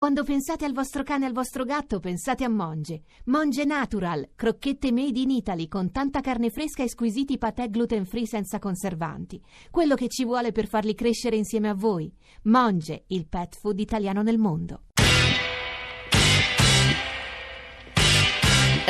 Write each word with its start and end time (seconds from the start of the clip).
Quando 0.00 0.22
pensate 0.22 0.64
al 0.64 0.72
vostro 0.72 1.02
cane 1.02 1.24
e 1.24 1.26
al 1.26 1.32
vostro 1.32 1.64
gatto, 1.64 1.98
pensate 1.98 2.44
a 2.44 2.48
Monge. 2.48 3.02
Monge 3.24 3.64
Natural, 3.64 4.28
crocchette 4.36 4.92
made 4.92 5.18
in 5.18 5.30
Italy 5.30 5.66
con 5.66 5.90
tanta 5.90 6.20
carne 6.20 6.50
fresca 6.50 6.84
e 6.84 6.88
squisiti 6.88 7.36
patè 7.36 7.68
gluten 7.68 8.06
free 8.06 8.24
senza 8.24 8.60
conservanti. 8.60 9.42
Quello 9.72 9.96
che 9.96 10.06
ci 10.06 10.24
vuole 10.24 10.52
per 10.52 10.68
farli 10.68 10.94
crescere 10.94 11.34
insieme 11.34 11.68
a 11.68 11.74
voi. 11.74 12.14
Monge, 12.42 13.06
il 13.08 13.26
pet 13.26 13.56
food 13.58 13.80
italiano 13.80 14.22
nel 14.22 14.38
mondo. 14.38 14.82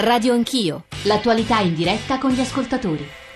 Radio 0.00 0.34
Anch'io, 0.34 0.84
l'attualità 1.04 1.61
in 1.61 1.75
diretta 1.75 2.18
con 2.18 2.32
gli 2.32 2.40
ascoltatori. 2.40 3.27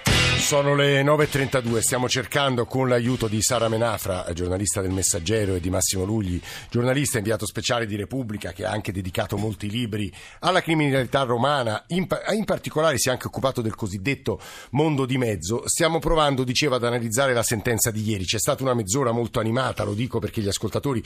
Sono 0.53 0.75
le 0.75 1.03
9.32, 1.03 1.79
stiamo 1.79 2.11
cercando 2.11 2.67
con 2.67 2.87
l'aiuto 2.87 3.27
di 3.27 3.41
Sara 3.41 3.71
Menafra, 3.71 4.27
giornalista 4.35 4.83
del 4.83 4.91
Messaggero, 4.91 5.55
e 5.55 5.61
di 5.61 5.71
Massimo 5.71 6.05
Lugli, 6.05 6.39
giornalista 6.69 7.17
inviato 7.17 7.47
speciale 7.47 7.87
di 7.87 7.97
Repubblica, 7.97 8.53
che 8.53 8.67
ha 8.67 8.71
anche 8.71 8.93
dedicato 8.93 9.39
molti 9.39 9.71
libri 9.71 10.13
alla 10.41 10.61
criminalità 10.61 11.23
romana, 11.23 11.83
in, 11.87 12.07
in 12.35 12.45
particolare 12.45 12.99
si 12.99 13.09
è 13.09 13.13
anche 13.13 13.29
occupato 13.29 13.63
del 13.63 13.75
cosiddetto 13.75 14.39
mondo 14.73 15.07
di 15.07 15.17
mezzo. 15.17 15.63
Stiamo 15.65 16.01
provando, 16.01 16.45
diceva, 16.45 16.77
ad 16.77 16.85
analizzare 16.85 17.33
la 17.33 17.43
sentenza 17.43 17.91
di 17.91 18.07
ieri. 18.07 18.25
C'è 18.25 18.39
stata 18.39 18.63
una 18.63 18.75
mezz'ora 18.75 19.11
molto 19.11 19.41
animata, 19.41 19.85
lo 19.85 19.95
dico 19.95 20.19
perché 20.19 20.43
gli 20.43 20.49
ascoltatori 20.49 21.03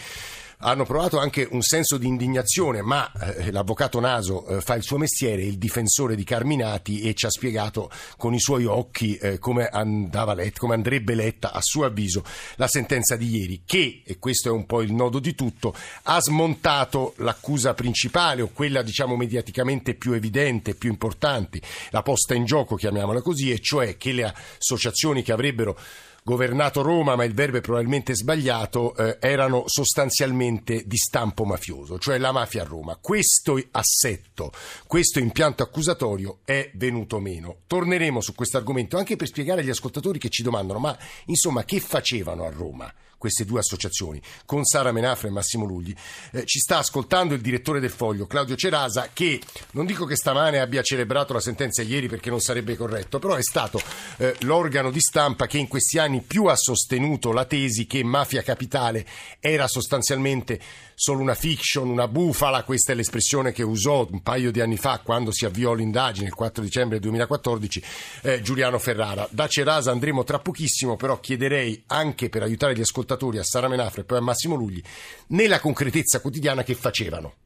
hanno 0.58 0.84
provato 0.84 1.18
anche 1.18 1.46
un 1.50 1.60
senso 1.60 1.98
di 1.98 2.06
indignazione, 2.06 2.80
ma 2.80 3.10
eh, 3.12 3.50
l'avvocato 3.50 4.00
Naso 4.00 4.46
eh, 4.46 4.60
fa 4.60 4.74
il 4.74 4.82
suo 4.82 4.96
mestiere, 4.96 5.42
il 5.42 5.58
difensore 5.58 6.16
di 6.16 6.24
Carminati, 6.24 7.02
e 7.02 7.14
ci 7.14 7.26
ha 7.26 7.30
spiegato 7.30 7.90
con 8.16 8.32
i 8.32 8.40
suoi 8.40 8.64
occhi 8.64 9.16
eh, 9.16 9.35
come, 9.38 9.68
andava 9.68 10.34
letta, 10.34 10.58
come 10.60 10.74
andrebbe 10.74 11.14
letta, 11.14 11.52
a 11.52 11.60
suo 11.60 11.84
avviso, 11.84 12.24
la 12.56 12.68
sentenza 12.68 13.16
di 13.16 13.36
ieri, 13.36 13.62
che, 13.64 14.02
e 14.04 14.18
questo 14.18 14.48
è 14.48 14.52
un 14.52 14.66
po' 14.66 14.82
il 14.82 14.92
nodo 14.92 15.18
di 15.18 15.34
tutto, 15.34 15.74
ha 16.04 16.20
smontato 16.20 17.14
l'accusa 17.18 17.74
principale 17.74 18.42
o 18.42 18.50
quella 18.52 18.82
diciamo 18.82 19.16
mediaticamente 19.16 19.94
più 19.94 20.12
evidente, 20.12 20.74
più 20.74 20.90
importante, 20.90 21.60
la 21.90 22.02
posta 22.02 22.34
in 22.34 22.44
gioco, 22.44 22.76
chiamiamola 22.76 23.22
così, 23.22 23.50
e 23.50 23.60
cioè 23.60 23.96
che 23.96 24.12
le 24.12 24.34
associazioni 24.58 25.22
che 25.22 25.32
avrebbero 25.32 25.78
governato 26.26 26.82
Roma, 26.82 27.14
ma 27.14 27.22
il 27.22 27.34
verbo 27.34 27.58
è 27.58 27.60
probabilmente 27.60 28.12
sbagliato, 28.16 28.96
eh, 28.96 29.16
erano 29.20 29.62
sostanzialmente 29.66 30.82
di 30.84 30.96
stampo 30.96 31.44
mafioso, 31.44 32.00
cioè 32.00 32.18
la 32.18 32.32
mafia 32.32 32.62
a 32.62 32.64
Roma. 32.64 32.98
Questo 33.00 33.62
assetto, 33.70 34.50
questo 34.88 35.20
impianto 35.20 35.62
accusatorio 35.62 36.38
è 36.44 36.72
venuto 36.74 37.20
meno. 37.20 37.58
Torneremo 37.68 38.20
su 38.20 38.34
questo 38.34 38.56
argomento 38.56 38.96
anche 38.96 39.14
per 39.14 39.28
spiegare 39.28 39.60
agli 39.60 39.70
ascoltatori 39.70 40.18
che 40.18 40.28
ci 40.28 40.42
domandano, 40.42 40.80
ma 40.80 40.98
insomma, 41.26 41.62
che 41.62 41.78
facevano 41.78 42.44
a 42.44 42.50
Roma? 42.50 42.92
Queste 43.18 43.44
due 43.44 43.60
associazioni, 43.60 44.20
con 44.44 44.64
Sara 44.64 44.92
Menafra 44.92 45.28
e 45.28 45.30
Massimo 45.30 45.64
Lugli. 45.64 45.94
Eh, 46.32 46.44
ci 46.44 46.58
sta 46.58 46.78
ascoltando 46.78 47.34
il 47.34 47.40
direttore 47.40 47.80
del 47.80 47.90
Foglio, 47.90 48.26
Claudio 48.26 48.56
Cerasa, 48.56 49.10
che 49.12 49.40
non 49.72 49.86
dico 49.86 50.04
che 50.04 50.16
stamane 50.16 50.58
abbia 50.58 50.82
celebrato 50.82 51.32
la 51.32 51.40
sentenza 51.40 51.82
ieri 51.82 52.08
perché 52.08 52.30
non 52.30 52.40
sarebbe 52.40 52.76
corretto, 52.76 53.18
però 53.18 53.34
è 53.34 53.42
stato 53.42 53.80
eh, 54.18 54.34
l'organo 54.40 54.90
di 54.90 55.00
stampa 55.00 55.46
che 55.46 55.58
in 55.58 55.68
questi 55.68 55.98
anni 55.98 56.20
più 56.20 56.44
ha 56.46 56.56
sostenuto 56.56 57.32
la 57.32 57.44
tesi 57.44 57.86
che 57.86 58.02
Mafia 58.04 58.42
Capitale 58.42 59.06
era 59.40 59.66
sostanzialmente 59.66 60.60
solo 60.98 61.20
una 61.20 61.34
fiction, 61.34 61.90
una 61.90 62.08
bufala, 62.08 62.64
questa 62.64 62.92
è 62.92 62.94
l'espressione 62.94 63.52
che 63.52 63.62
usò 63.62 64.08
un 64.10 64.22
paio 64.22 64.50
di 64.50 64.62
anni 64.62 64.78
fa 64.78 65.00
quando 65.04 65.30
si 65.30 65.44
avviò 65.44 65.74
l'indagine, 65.74 66.28
il 66.28 66.34
4 66.34 66.62
dicembre 66.62 66.98
2014, 66.98 67.82
eh, 68.22 68.40
Giuliano 68.40 68.78
Ferrara. 68.78 69.28
Da 69.30 69.46
Cerasa 69.46 69.90
andremo 69.90 70.24
tra 70.24 70.38
pochissimo, 70.38 70.96
però 70.96 71.20
chiederei 71.20 71.84
anche 71.88 72.30
per 72.30 72.42
aiutare 72.42 72.74
gli 72.74 72.80
ascoltatori 72.80 73.36
a 73.36 73.44
Sara 73.44 73.68
Menafre 73.68 74.00
e 74.00 74.04
poi 74.04 74.18
a 74.18 74.22
Massimo 74.22 74.56
Lugli, 74.56 74.82
nella 75.28 75.60
concretezza 75.60 76.20
quotidiana 76.20 76.64
che 76.64 76.74
facevano. 76.74 77.45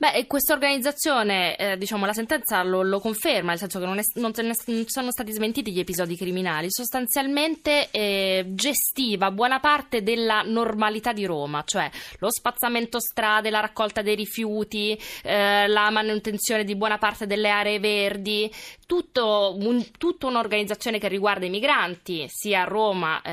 Beh, 0.00 0.26
questa 0.26 0.54
organizzazione, 0.54 1.56
eh, 1.56 1.76
diciamo, 1.76 2.06
la 2.06 2.14
sentenza 2.14 2.62
lo, 2.62 2.80
lo, 2.80 3.00
conferma, 3.00 3.50
nel 3.50 3.58
senso 3.58 3.78
che 3.78 3.84
non, 3.84 3.98
è, 3.98 4.02
non, 4.14 4.32
non, 4.34 4.84
sono 4.86 5.10
stati 5.10 5.30
smentiti 5.30 5.72
gli 5.72 5.78
episodi 5.78 6.16
criminali. 6.16 6.68
Sostanzialmente 6.70 7.90
eh, 7.90 8.46
gestiva 8.48 9.30
buona 9.30 9.60
parte 9.60 10.02
della 10.02 10.40
normalità 10.40 11.12
di 11.12 11.26
Roma, 11.26 11.64
cioè 11.66 11.90
lo 12.18 12.30
spazzamento 12.30 12.98
strade, 12.98 13.50
la 13.50 13.60
raccolta 13.60 14.00
dei 14.00 14.14
rifiuti, 14.14 14.98
eh, 15.22 15.68
la 15.68 15.90
manutenzione 15.90 16.64
di 16.64 16.76
buona 16.76 16.96
parte 16.96 17.26
delle 17.26 17.50
aree 17.50 17.78
verdi, 17.78 18.50
tutto 18.90 19.54
un, 19.56 19.92
tutta 19.98 20.26
un'organizzazione 20.26 20.98
che 20.98 21.06
riguarda 21.06 21.46
i 21.46 21.48
migranti, 21.48 22.26
sia 22.26 22.62
a 22.62 22.64
Roma 22.64 23.22
eh, 23.22 23.30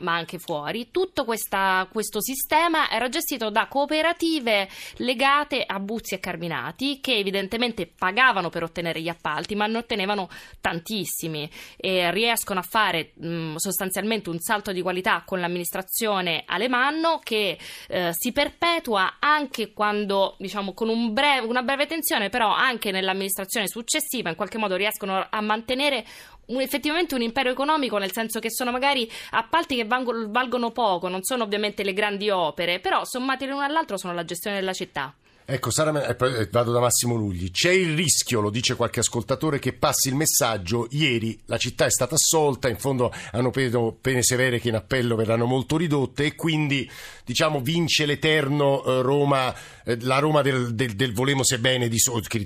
ma 0.00 0.14
anche 0.16 0.40
fuori. 0.40 0.90
Tutto 0.90 1.24
questa, 1.24 1.86
questo 1.92 2.20
sistema 2.20 2.90
era 2.90 3.08
gestito 3.08 3.48
da 3.50 3.68
cooperative 3.68 4.68
legate 4.96 5.62
a 5.64 5.78
Buzzi 5.78 6.14
e 6.14 6.18
Carminati 6.18 6.98
che 6.98 7.18
evidentemente 7.18 7.86
pagavano 7.86 8.48
per 8.48 8.64
ottenere 8.64 9.00
gli 9.00 9.08
appalti 9.08 9.54
ma 9.54 9.68
ne 9.68 9.76
ottenevano 9.76 10.28
tantissimi 10.60 11.48
e 11.76 12.10
riescono 12.10 12.58
a 12.58 12.64
fare 12.64 13.12
mh, 13.14 13.54
sostanzialmente 13.58 14.28
un 14.28 14.40
salto 14.40 14.72
di 14.72 14.82
qualità 14.82 15.22
con 15.24 15.38
l'amministrazione 15.38 16.42
Alemanno 16.46 17.20
che 17.22 17.56
eh, 17.86 18.10
si 18.12 18.32
perpetua 18.32 19.18
anche 19.20 19.72
quando 19.72 20.34
diciamo 20.40 20.74
con 20.74 20.88
un 20.88 21.12
breve, 21.12 21.46
una 21.46 21.62
breve 21.62 21.86
tensione 21.86 22.28
però 22.28 22.52
anche 22.52 22.90
nell'amministrazione 22.90 23.68
successiva 23.68 24.30
in 24.30 24.34
qualche 24.34 24.58
modo 24.58 24.74
riescono 24.74 24.94
a 24.98 25.40
mantenere 25.40 26.04
un, 26.46 26.60
effettivamente 26.60 27.14
un 27.14 27.22
impero 27.22 27.50
economico, 27.50 27.98
nel 27.98 28.12
senso 28.12 28.38
che 28.40 28.50
sono 28.50 28.70
magari 28.70 29.10
appalti 29.30 29.76
che 29.76 29.84
valgono, 29.84 30.30
valgono 30.30 30.70
poco, 30.70 31.08
non 31.08 31.22
sono 31.22 31.44
ovviamente 31.44 31.82
le 31.82 31.92
grandi 31.92 32.30
opere, 32.30 32.80
però 32.80 33.04
sommati 33.04 33.46
l'uno 33.46 33.62
all'altro 33.62 33.96
sono 33.96 34.14
la 34.14 34.24
gestione 34.24 34.56
della 34.56 34.72
città. 34.72 35.14
Ecco, 35.48 35.70
Sara, 35.70 36.04
e 36.04 36.16
poi 36.16 36.34
eh, 36.34 36.48
vado 36.50 36.72
da 36.72 36.80
Massimo 36.80 37.14
Lugli. 37.14 37.52
C'è 37.52 37.70
il 37.70 37.94
rischio, 37.94 38.40
lo 38.40 38.50
dice 38.50 38.74
qualche 38.74 38.98
ascoltatore, 38.98 39.60
che 39.60 39.74
passi 39.74 40.08
il 40.08 40.16
messaggio. 40.16 40.88
Ieri 40.90 41.38
la 41.44 41.56
città 41.56 41.84
è 41.84 41.90
stata 41.90 42.16
assolta, 42.16 42.68
in 42.68 42.78
fondo 42.78 43.12
hanno 43.30 43.50
preso 43.52 43.96
pene 44.00 44.24
severe 44.24 44.58
che 44.58 44.70
in 44.70 44.74
appello 44.74 45.14
verranno 45.14 45.46
molto 45.46 45.76
ridotte 45.76 46.24
e 46.24 46.34
quindi, 46.34 46.90
diciamo, 47.24 47.60
vince 47.60 48.06
l'eterno 48.06 48.82
eh, 48.82 49.02
Roma, 49.02 49.54
eh, 49.84 49.96
la 50.00 50.18
Roma 50.18 50.42
del, 50.42 50.74
del, 50.74 50.96
del 50.96 51.14
volemo 51.14 51.44
se 51.44 51.60
bene, 51.60 51.86
di, 51.86 51.98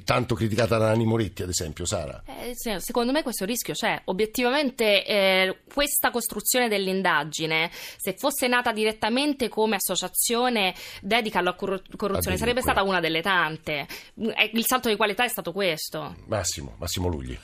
tanto 0.05 0.35
criticata 0.35 0.77
da 0.77 0.89
Nani 0.89 1.07
Moretti, 1.07 1.43
ad 1.43 1.49
esempio, 1.49 1.87
Sara. 1.87 2.23
Eh, 2.27 2.55
secondo 2.81 3.13
me 3.13 3.23
questo 3.23 3.47
rischio 3.47 3.73
c'è. 3.73 3.99
Obiettivamente 4.05 5.07
eh, 5.07 5.57
questa 5.73 6.11
costruzione 6.11 6.69
dell'indagine, 6.69 7.71
se 7.73 8.15
fosse 8.19 8.47
nata 8.47 8.73
direttamente 8.73 9.49
come 9.49 9.77
associazione 9.77 10.75
dedica 11.01 11.39
alla 11.39 11.55
corruzione, 11.55 12.37
sarebbe 12.37 12.61
stata 12.61 12.83
una 12.83 12.90
delle 12.99 13.23
tante. 13.23 13.87
Il 14.15 14.65
salto 14.67 14.89
di 14.89 14.97
qualità 14.97 15.23
è 15.23 15.29
stato 15.29 15.53
questo. 15.53 16.17
Massimo, 16.27 16.75
Massimo 16.79 17.07
Lugli. 17.07 17.39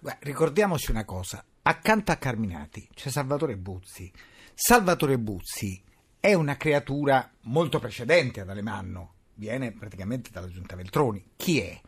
Beh, 0.00 0.16
ricordiamoci 0.20 0.90
una 0.90 1.04
cosa, 1.04 1.42
accanto 1.62 2.10
a 2.12 2.16
Carminati 2.16 2.88
c'è 2.94 3.08
Salvatore 3.08 3.56
Buzzi. 3.56 4.12
Salvatore 4.52 5.18
Buzzi 5.18 5.82
è 6.18 6.34
una 6.34 6.56
creatura 6.56 7.30
molto 7.42 7.78
precedente 7.78 8.40
ad 8.40 8.50
Alemanno, 8.50 9.14
viene 9.34 9.72
praticamente 9.72 10.30
dalla 10.30 10.48
giunta 10.48 10.76
Veltroni. 10.76 11.24
Chi 11.36 11.60
è? 11.60 11.80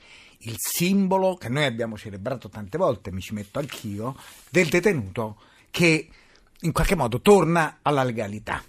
Il 0.45 0.57
simbolo 0.59 1.37
che 1.37 1.49
noi 1.49 1.65
abbiamo 1.65 1.97
celebrato 1.97 2.49
tante 2.49 2.79
volte, 2.79 3.13
mi 3.13 3.21
ci 3.21 3.35
metto 3.35 3.59
anch'io, 3.59 4.17
del 4.51 4.69
detenuto 4.69 5.41
che 5.71 6.09
in 6.61 6.73
qualche 6.73 6.95
modo 6.95 7.21
torna 7.21 7.79
alla 7.83 8.05
legalità. 8.05 8.63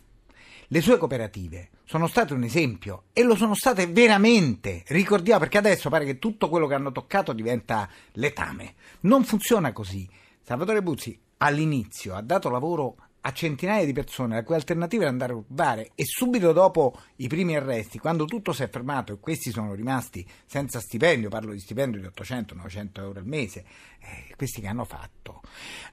Le 0.73 0.81
sue 0.81 0.97
cooperative 0.97 1.69
sono 1.83 2.07
state 2.07 2.33
un 2.33 2.41
esempio 2.41 3.03
e 3.13 3.21
lo 3.21 3.35
sono 3.35 3.53
state 3.53 3.85
veramente. 3.85 4.81
Ricordiamo 4.87 5.41
perché 5.41 5.59
adesso 5.59 5.87
pare 5.87 6.03
che 6.03 6.17
tutto 6.17 6.49
quello 6.49 6.65
che 6.65 6.73
hanno 6.73 6.91
toccato 6.91 7.31
diventa 7.31 7.87
letame. 8.13 8.73
Non 9.01 9.23
funziona 9.23 9.71
così. 9.71 10.09
Salvatore 10.41 10.81
Buzzi 10.81 11.15
all'inizio 11.37 12.15
ha 12.15 12.23
dato 12.23 12.49
lavoro 12.49 12.95
a 13.21 13.31
centinaia 13.33 13.85
di 13.85 13.93
persone 13.93 14.33
la 14.33 14.43
cui 14.43 14.55
alternativa 14.55 15.03
era 15.03 15.11
andare 15.11 15.33
a 15.33 15.35
rubare 15.35 15.91
e 15.93 16.05
subito 16.05 16.51
dopo 16.53 16.99
i 17.17 17.27
primi 17.27 17.55
arresti, 17.55 17.99
quando 17.99 18.25
tutto 18.25 18.51
si 18.51 18.63
è 18.63 18.67
fermato 18.67 19.13
e 19.13 19.19
questi 19.19 19.51
sono 19.51 19.75
rimasti 19.75 20.27
senza 20.43 20.79
stipendio, 20.79 21.29
parlo 21.29 21.51
di 21.51 21.59
stipendio 21.59 22.01
di 22.01 22.07
800-900 22.07 22.89
euro 22.95 23.19
al 23.19 23.27
mese, 23.27 23.63
eh, 23.99 24.33
questi 24.35 24.59
che 24.59 24.67
hanno 24.67 24.85
fatto. 24.85 25.41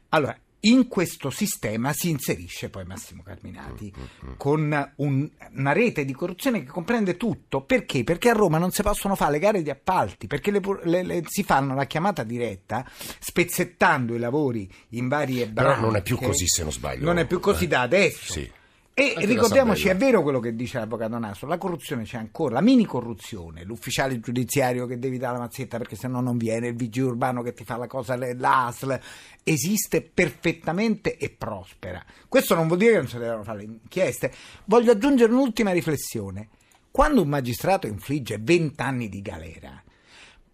Allora, 0.09 0.35
in 0.61 0.89
questo 0.89 1.31
sistema 1.31 1.93
si 1.93 2.11
inserisce 2.11 2.69
poi 2.69 2.85
Massimo 2.85 3.23
Carminati 3.23 3.93
mm, 3.97 4.03
mm, 4.03 4.31
mm. 4.31 4.35
con 4.37 4.93
un, 4.97 5.31
una 5.55 5.73
rete 5.73 6.05
di 6.05 6.13
corruzione 6.13 6.63
che 6.63 6.71
comprende 6.71 7.17
tutto. 7.17 7.63
Perché? 7.63 8.05
Perché 8.05 8.31
a 8.31 8.35
Roma 8.35 8.59
non 8.59 8.71
si 8.71 8.83
possono 8.83 9.15
fare 9.15 9.33
le 9.33 9.39
gare 9.39 9.63
di 9.63 9.71
appalti, 9.71 10.27
perché 10.27 10.51
le, 10.51 10.61
le, 10.85 11.03
le, 11.03 11.23
si 11.27 11.43
fanno 11.45 11.75
la 11.75 11.87
chiamata 11.87 12.23
diretta 12.23 12.85
spezzettando 13.19 14.15
i 14.15 14.19
lavori 14.19 14.71
in 14.91 15.09
varie 15.09 15.49
branche. 15.49 15.75
Però 15.75 15.87
non 15.87 15.97
è 15.97 16.03
più 16.03 16.17
così 16.19 16.47
se 16.47 16.63
non 16.63 16.73
sbaglio. 16.73 17.05
Non 17.05 17.19
è 17.19 17.27
più 17.27 17.41
così 17.41 17.67
da 17.67 17.81
adesso. 17.81 18.33
Sì. 18.33 18.59
E 19.01 19.15
Anche 19.15 19.25
ricordiamoci, 19.25 19.89
è 19.89 19.97
vero 19.97 20.21
quello 20.21 20.41
che 20.41 20.55
dice 20.55 20.79
l'avvocato 20.79 21.17
Naso, 21.17 21.47
la 21.47 21.57
corruzione 21.57 22.05
c'è 22.05 22.19
ancora, 22.19 22.53
la 22.53 22.61
mini 22.61 22.85
corruzione, 22.85 23.65
l'ufficiale 23.65 24.21
giudiziario 24.21 24.85
che 24.85 24.99
devi 24.99 25.17
dare 25.17 25.39
la 25.39 25.39
mazzetta 25.39 25.79
perché 25.79 25.97
se 25.97 26.07
no 26.07 26.21
non 26.21 26.37
viene, 26.37 26.69
il 26.69 26.75
vigile 26.75 27.07
urbano 27.07 27.41
che 27.41 27.55
ti 27.55 27.65
fa 27.65 27.79
la 27.79 27.87
cosa, 27.87 28.15
l'ASL, 28.15 29.01
esiste 29.43 30.03
perfettamente 30.03 31.17
e 31.17 31.31
prospera. 31.31 32.05
Questo 32.29 32.55
non 32.55 32.67
vuol 32.67 32.79
dire 32.79 32.91
che 32.91 32.99
non 32.99 33.09
si 33.09 33.17
devono 33.17 33.43
fare 33.43 33.59
le 33.61 33.65
inchieste. 33.65 34.33
Voglio 34.67 34.93
aggiungere 34.93 35.33
un'ultima 35.33 35.73
riflessione. 35.73 36.49
Quando 36.91 37.23
un 37.23 37.29
magistrato 37.29 37.87
infligge 37.87 38.37
20 38.39 38.83
anni 38.83 39.09
di 39.09 39.23
galera, 39.23 39.83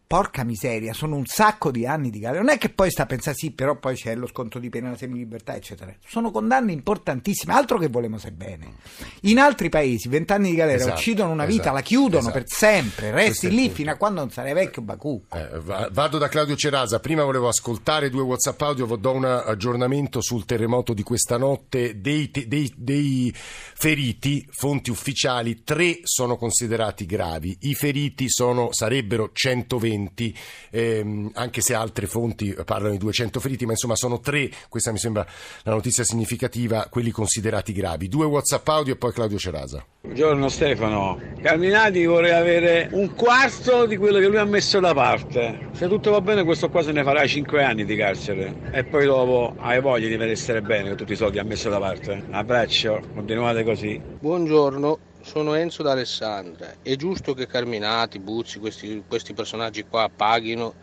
porca 0.06 0.44
miseria, 0.44 0.93
sono 0.93 1.17
un 1.17 1.26
sacco 1.26 1.70
di 1.70 1.85
anni 1.87 2.11
di 2.11 2.20
galera. 2.20 2.43
Non 2.43 2.53
è 2.53 2.58
che 2.58 2.69
poi 2.69 2.91
sta 2.91 3.03
a 3.03 3.06
pensare 3.06 3.37
sì, 3.37 3.50
però 3.50 3.76
poi 3.76 3.97
c'è 3.97 4.14
lo 4.14 4.26
sconto 4.29 4.58
di 4.58 4.69
pena, 4.70 4.91
la 4.91 4.97
semilibertà, 4.97 5.56
eccetera. 5.56 5.93
Sono 6.06 6.31
condanne 6.31 6.70
importantissime, 6.73 7.53
altro 7.53 7.79
che 7.79 7.88
volemo 7.88 8.19
se 8.19 8.31
bene. 8.31 8.75
In 9.23 9.38
altri 9.38 9.69
paesi, 9.69 10.08
vent'anni 10.08 10.50
di 10.50 10.56
galera 10.56 10.79
Esatto, 10.79 10.94
uccidono 10.94 11.31
una 11.32 11.44
vita, 11.44 11.62
esatto, 11.62 11.75
la 11.76 11.82
chiudono 11.82 12.19
esatto. 12.19 12.38
per 12.38 12.44
sempre, 12.49 13.11
resti 13.11 13.50
lì 13.50 13.69
fino 13.70 13.91
a 13.91 13.97
quando 13.97 14.20
non 14.20 14.31
sarai 14.31 14.53
vecchio 14.53 14.82
Baku. 14.82 15.25
Eh, 15.32 15.58
va- 15.61 15.88
vado 15.93 16.19
da 16.19 16.29
Claudio 16.29 16.55
Cerasa. 16.55 17.00
Prima 17.00 17.25
volevo 17.25 17.49
ascoltare 17.49 18.09
due 18.09 18.23
WhatsApp 18.23 18.61
audio, 18.62 18.87
do 18.97 19.12
un 19.12 19.25
aggiornamento 19.25 20.20
sul 20.20 20.44
terremoto 20.44 20.94
di 20.94 21.02
questa 21.02 21.37
notte. 21.37 22.00
Dei, 22.00 22.31
te- 22.31 22.47
dei- 22.47 22.73
dei 22.76 23.35
feriti, 23.35 24.47
fonti 24.50 24.91
ufficiali, 24.91 25.62
tre 25.64 25.99
sono 26.05 26.37
considerati 26.37 27.06
gravi. 27.06 27.56
I 27.62 27.75
feriti 27.75 28.29
sono- 28.31 28.69
sarebbero 28.73 29.31
120, 29.32 29.94
ehm, 30.71 31.31
anche 31.35 31.61
se 31.61 31.75
altre 31.75 32.07
fonti 32.07 32.55
parlano 32.65 32.93
di 32.93 32.99
200 32.99 33.41
feriti, 33.41 33.65
ma 33.65 33.73
insomma 33.73 33.97
sono 33.97 34.21
tre. 34.21 34.51
Questa 34.69 34.93
mi 34.93 34.99
sembra 34.99 35.27
la 35.63 35.73
notizia 35.73 36.05
significativa, 36.05 36.87
quelli 36.91 37.11
considerati 37.11 37.73
gravi. 37.73 38.09
Due 38.09 38.27
WhatsApp 38.27 38.69
audio 38.69 38.95
e 38.95 38.97
poi 38.97 39.13
Claudio 39.13 39.39
Cerasa. 39.39 39.85
Buongiorno 40.03 40.49
Stefano. 40.49 41.21
Carminati 41.43 42.05
vorrei 42.05 42.33
avere 42.33 42.89
un 42.93 43.15
quarto 43.15 43.87
di 43.87 43.97
quello 43.97 44.19
che 44.19 44.29
lui 44.29 44.39
ha 44.39 44.45
messo 44.45 44.81
da 44.81 44.95
parte. 44.95 45.69
Se 45.73 45.89
tutto 45.89 46.11
va 46.11 46.21
bene 46.21 46.45
questo 46.45 46.69
qua 46.69 46.83
se 46.83 46.93
ne 46.93 47.03
farà 47.03 47.27
5 47.27 47.65
anni 47.65 47.85
di 47.85 47.97
carcere 47.97 48.71
e 48.71 48.85
poi 48.85 49.05
dopo 49.05 49.55
hai 49.59 49.81
voglia 49.81 50.09
di 50.09 50.17
vedere 50.17 50.63
bene 50.63 50.89
con 50.89 50.97
tutti 50.97 51.13
i 51.13 51.17
soldi 51.17 51.35
che 51.35 51.41
ha 51.41 51.45
messo 51.45 51.69
da 51.69 51.79
parte. 51.79 52.25
Abbraccio, 52.31 53.01
continuate 53.15 53.65
così. 53.65 54.01
Buongiorno, 54.21 54.99
sono 55.26 55.55
Enzo 55.55 55.82
d'Alessandria. 55.82 56.76
È 56.81 56.94
giusto 56.94 57.34
che 57.34 57.49
Carminati, 57.49 58.20
Buzzi, 58.20 58.61
questi, 58.61 59.02
questi 59.08 59.34
personaggi 59.34 59.84
qua 59.84 60.08
paghino, 60.08 60.75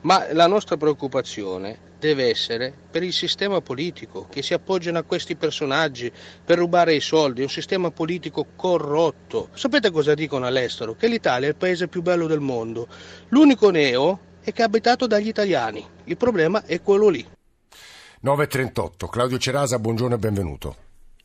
ma 0.00 0.32
la 0.32 0.46
nostra 0.46 0.78
preoccupazione 0.78 1.88
deve 1.98 2.30
essere 2.30 2.72
per 2.90 3.02
il 3.02 3.12
sistema 3.12 3.60
politico 3.60 4.26
che 4.30 4.40
si 4.42 4.54
appoggiano 4.54 4.96
a 4.96 5.02
questi 5.02 5.36
personaggi 5.36 6.10
per 6.42 6.56
rubare 6.56 6.94
i 6.94 7.00
soldi, 7.00 7.40
è 7.40 7.44
un 7.44 7.50
sistema 7.50 7.90
politico 7.90 8.46
corrotto. 8.56 9.50
Sapete 9.52 9.90
cosa 9.90 10.14
dicono 10.14 10.46
all'estero? 10.46 10.94
Che 10.94 11.06
l'Italia 11.06 11.48
è 11.48 11.50
il 11.50 11.56
paese 11.56 11.86
più 11.86 12.00
bello 12.00 12.26
del 12.26 12.40
mondo. 12.40 12.88
L'unico 13.28 13.68
neo 13.68 14.18
è 14.40 14.50
che 14.54 14.62
è 14.62 14.64
abitato 14.64 15.06
dagli 15.06 15.28
italiani. 15.28 15.86
Il 16.04 16.16
problema 16.16 16.64
è 16.64 16.80
quello 16.80 17.08
lì. 17.08 17.24
9.38. 18.24 19.10
Claudio 19.10 19.36
Cerasa, 19.36 19.78
buongiorno 19.78 20.14
e 20.14 20.18
benvenuto. 20.18 20.76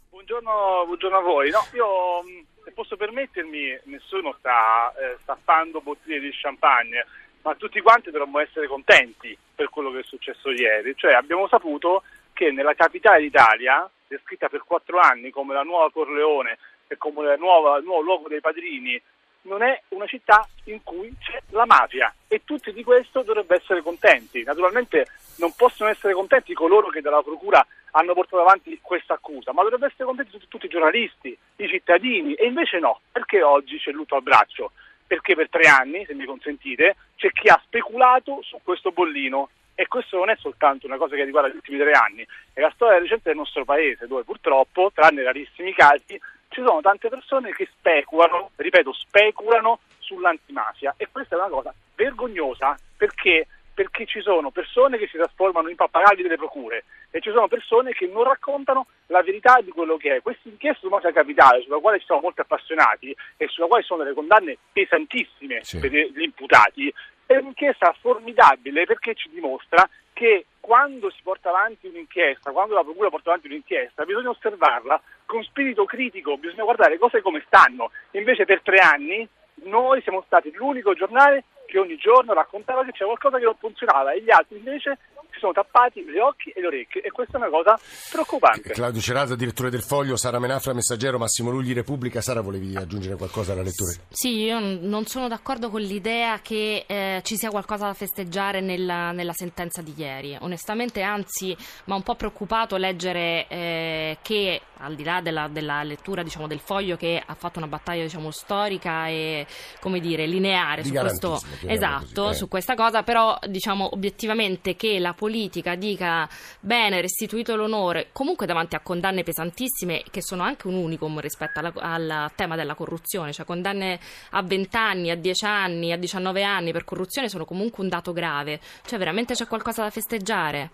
Buongiorno, 0.09 0.85
buongiorno 0.87 1.17
a 1.17 1.21
voi. 1.21 1.49
No, 1.51 1.59
io, 1.73 2.45
se 2.54 2.54
posso 2.75 2.95
permettermi, 2.97 3.79
nessuno 3.85 4.35
sta 4.37 4.93
eh, 4.93 5.17
stappando 5.23 5.81
bottiglie 5.81 6.19
di 6.19 6.29
champagne, 6.31 7.07
ma 7.41 7.55
tutti 7.55 7.81
quanti 7.81 8.11
dovremmo 8.11 8.39
essere 8.39 8.67
contenti 8.67 9.35
per 9.55 9.69
quello 9.69 9.91
che 9.91 9.99
è 9.99 10.03
successo 10.03 10.51
ieri. 10.51 10.93
Cioè, 10.95 11.13
abbiamo 11.13 11.47
saputo 11.47 12.03
che 12.33 12.51
nella 12.51 12.75
capitale 12.75 13.21
d'Italia, 13.21 13.89
descritta 14.07 14.49
per 14.49 14.63
quattro 14.63 14.99
anni 14.99 15.31
come 15.31 15.53
la 15.53 15.63
nuova 15.63 15.89
Corleone 15.89 16.57
e 16.87 16.97
come 16.97 17.33
il 17.33 17.39
nuovo 17.39 17.79
luogo 17.79 18.27
dei 18.27 18.41
padrini, 18.41 19.01
non 19.43 19.63
è 19.63 19.81
una 19.89 20.05
città 20.05 20.47
in 20.65 20.83
cui 20.83 21.13
c'è 21.19 21.39
la 21.51 21.65
mafia 21.65 22.13
e 22.27 22.41
tutti 22.43 22.73
di 22.73 22.83
questo 22.83 23.21
dovrebbero 23.21 23.59
essere 23.59 23.81
contenti. 23.81 24.43
Naturalmente 24.43 25.07
non 25.37 25.53
possono 25.55 25.89
essere 25.89 26.13
contenti 26.13 26.53
coloro 26.53 26.89
che 26.89 27.01
dalla 27.01 27.21
procura 27.21 27.65
hanno 27.91 28.13
portato 28.13 28.41
avanti 28.41 28.77
questa 28.81 29.13
accusa, 29.13 29.53
ma 29.53 29.63
dovrebbero 29.63 29.91
essere 29.91 30.05
contenti 30.05 30.37
tutti, 30.47 30.65
i 30.65 30.69
giornalisti, 30.69 31.37
i 31.57 31.67
cittadini 31.67 32.33
e 32.33 32.45
invece 32.45 32.79
no, 32.79 32.99
perché 33.11 33.41
oggi 33.41 33.77
c'è 33.77 33.91
lutto 33.91 34.15
al 34.15 34.23
braccio? 34.23 34.71
Perché 35.07 35.35
per 35.35 35.49
tre 35.49 35.67
anni, 35.67 36.05
se 36.05 36.13
mi 36.13 36.25
consentite, 36.25 36.95
c'è 37.15 37.29
chi 37.31 37.47
ha 37.47 37.61
speculato 37.63 38.41
su 38.41 38.59
questo 38.63 38.91
bollino 38.91 39.49
e 39.75 39.87
questo 39.87 40.17
non 40.17 40.29
è 40.29 40.35
soltanto 40.37 40.87
una 40.87 40.97
cosa 40.97 41.15
che 41.15 41.23
riguarda 41.23 41.49
gli 41.49 41.55
ultimi 41.55 41.77
tre 41.77 41.91
anni, 41.91 42.25
è 42.53 42.61
la 42.61 42.71
storia 42.73 42.99
recente 42.99 43.29
del 43.29 43.37
nostro 43.37 43.65
paese 43.65 44.07
dove 44.07 44.23
purtroppo, 44.23 44.91
tranne 44.93 45.23
rarissimi 45.23 45.73
casi, 45.73 46.19
ci 46.49 46.63
sono 46.65 46.79
tante 46.81 47.09
persone 47.09 47.51
che 47.51 47.67
speculano, 47.77 48.51
ripeto, 48.55 48.93
speculano 48.93 49.79
sull'antimafia 49.99 50.95
e 50.97 51.09
questa 51.11 51.35
è 51.35 51.39
una 51.39 51.49
cosa 51.49 51.73
vergognosa 51.95 52.77
perché, 52.95 53.47
perché 53.75 54.05
ci 54.05 54.21
sono 54.21 54.49
persone 54.51 54.97
che 54.97 55.07
si 55.07 55.17
trasformano 55.17 55.67
in 55.69 55.75
pappagalli 55.75 56.23
delle 56.23 56.37
procure 56.37 56.85
e 57.11 57.19
ci 57.19 57.29
sono 57.29 57.47
persone 57.49 57.91
che 57.91 58.07
non 58.07 58.23
raccontano 58.23 58.87
la 59.07 59.21
verità 59.21 59.59
di 59.61 59.69
quello 59.71 59.97
che 59.97 60.15
è. 60.15 60.21
Questa 60.21 60.47
inchiesta 60.47 60.79
su 60.79 60.87
mafia 60.87 61.11
capitale, 61.11 61.61
sulla 61.61 61.79
quale 61.79 61.99
ci 61.99 62.05
siamo 62.05 62.21
molto 62.21 62.41
appassionati 62.41 63.15
e 63.35 63.47
sulla 63.49 63.67
quale 63.67 63.83
sono 63.83 64.03
delle 64.03 64.15
condanne 64.15 64.57
pesantissime 64.71 65.63
Sì. 65.63 65.79
per 65.79 65.91
gli 65.91 66.21
imputati, 66.21 66.91
è 67.25 67.35
un'inchiesta 67.35 67.93
formidabile 67.99 68.85
perché 68.85 69.13
ci 69.13 69.29
dimostra 69.29 69.87
che 70.13 70.45
quando 70.61 71.09
si 71.09 71.19
porta 71.21 71.49
avanti 71.49 71.87
un'inchiesta, 71.87 72.51
quando 72.51 72.73
la 72.75 72.83
procura 72.83 73.09
porta 73.09 73.29
avanti 73.31 73.47
un'inchiesta, 73.47 74.05
bisogna 74.05 74.29
osservarla 74.29 75.01
con 75.25 75.43
spirito 75.43 75.83
critico, 75.83 76.37
bisogna 76.37 76.63
guardare 76.63 76.91
le 76.91 76.97
cose 76.97 77.21
come 77.21 77.43
stanno. 77.45 77.91
Invece 78.11 78.45
per 78.45 78.61
tre 78.61 78.77
anni 78.77 79.27
noi 79.63 80.01
siamo 80.01 80.23
stati 80.25 80.51
l'unico 80.53 80.93
giornale 80.93 81.43
che 81.75 81.79
ogni 81.79 81.97
giorno 81.97 82.31
raccontava 82.31 82.85
che 82.85 82.91
c'era 82.93 83.07
qualcosa 83.07 83.37
che 83.37 83.43
non 83.43 83.55
funzionava 83.59 84.13
e 84.13 84.23
gli 84.23 84.31
altri 84.31 84.57
invece 84.57 84.97
si 85.35 85.41
sono 85.41 85.51
tappati 85.51 86.01
gli 86.03 86.17
occhi 86.17 86.49
e 86.51 86.61
le 86.61 86.67
orecchie 86.67 87.01
e 87.01 87.11
questa 87.11 87.37
è 87.37 87.41
una 87.41 87.49
cosa 87.49 87.77
preoccupante. 88.09 88.71
Claudio 88.71 89.01
Cerasa, 89.01 89.35
direttore 89.35 89.69
del 89.69 89.81
Foglio, 89.81 90.15
Sara 90.15 90.39
Menafra, 90.39 90.73
messaggero, 90.73 91.17
Massimo 91.17 91.49
Lugli, 91.49 91.73
Repubblica. 91.73 92.21
Sara, 92.21 92.41
volevi 92.41 92.75
aggiungere 92.75 93.15
qualcosa 93.15 93.51
alla 93.51 93.61
lettura? 93.61 93.91
Sì, 94.09 94.43
io 94.43 94.59
non 94.59 95.05
sono 95.05 95.27
d'accordo 95.27 95.69
con 95.69 95.81
l'idea 95.81 96.39
che 96.39 96.85
eh, 96.87 97.19
ci 97.23 97.35
sia 97.35 97.49
qualcosa 97.49 97.87
da 97.87 97.93
festeggiare 97.93 98.61
nella, 98.61 99.11
nella 99.11 99.33
sentenza 99.33 99.81
di 99.81 99.93
ieri. 99.97 100.37
Onestamente, 100.39 101.01
anzi, 101.01 101.47
mi 101.47 101.93
ha 101.93 101.95
un 101.95 102.03
po' 102.03 102.15
preoccupato 102.15 102.77
leggere 102.77 103.47
eh, 103.49 104.17
che, 104.21 104.61
al 104.77 104.95
di 104.95 105.03
là 105.03 105.19
della, 105.21 105.49
della 105.49 105.83
lettura 105.83 106.23
diciamo, 106.23 106.47
del 106.47 106.59
foglio, 106.59 106.95
che 106.95 107.21
ha 107.23 107.33
fatto 107.33 107.59
una 107.59 107.67
battaglia 107.67 108.03
diciamo, 108.03 108.31
storica 108.31 109.07
e 109.07 109.45
come 109.81 109.99
dire, 109.99 110.25
lineare 110.25 110.81
Di 110.81 110.89
su 110.89 110.93
questo, 110.93 111.41
esatto, 111.73 112.23
così, 112.23 112.33
eh. 112.33 112.37
su 112.37 112.47
questa 112.47 112.75
cosa, 112.75 113.03
però 113.03 113.37
diciamo 113.47 113.89
obiettivamente 113.93 114.75
che 114.75 114.99
la 114.99 115.13
politica 115.13 115.75
dica 115.75 116.27
bene, 116.59 117.01
restituito 117.01 117.55
l'onore, 117.55 118.09
comunque 118.11 118.45
davanti 118.45 118.75
a 118.75 118.79
condanne 118.79 119.23
pesantissime 119.23 120.03
che 120.09 120.21
sono 120.21 120.43
anche 120.43 120.67
un 120.67 120.75
unicum 120.75 121.19
rispetto 121.19 121.59
alla- 121.59 121.73
al 121.75 122.31
tema 122.35 122.55
della 122.55 122.75
corruzione, 122.75 123.33
cioè 123.33 123.45
condanne 123.45 123.99
a 124.31 124.41
20 124.41 124.75
anni, 124.77 125.09
a 125.11 125.15
10 125.15 125.45
anni, 125.45 125.91
a 125.91 125.97
19 125.97 126.43
anni 126.43 126.71
per 126.71 126.83
corruzione 126.83 127.29
sono 127.29 127.45
comunque 127.45 127.83
un 127.83 127.89
dato 127.89 128.13
grave, 128.13 128.59
cioè 128.85 128.99
veramente 128.99 129.33
c'è 129.33 129.47
qualcosa 129.47 129.83
da 129.83 129.89
festeggiare? 129.89 130.69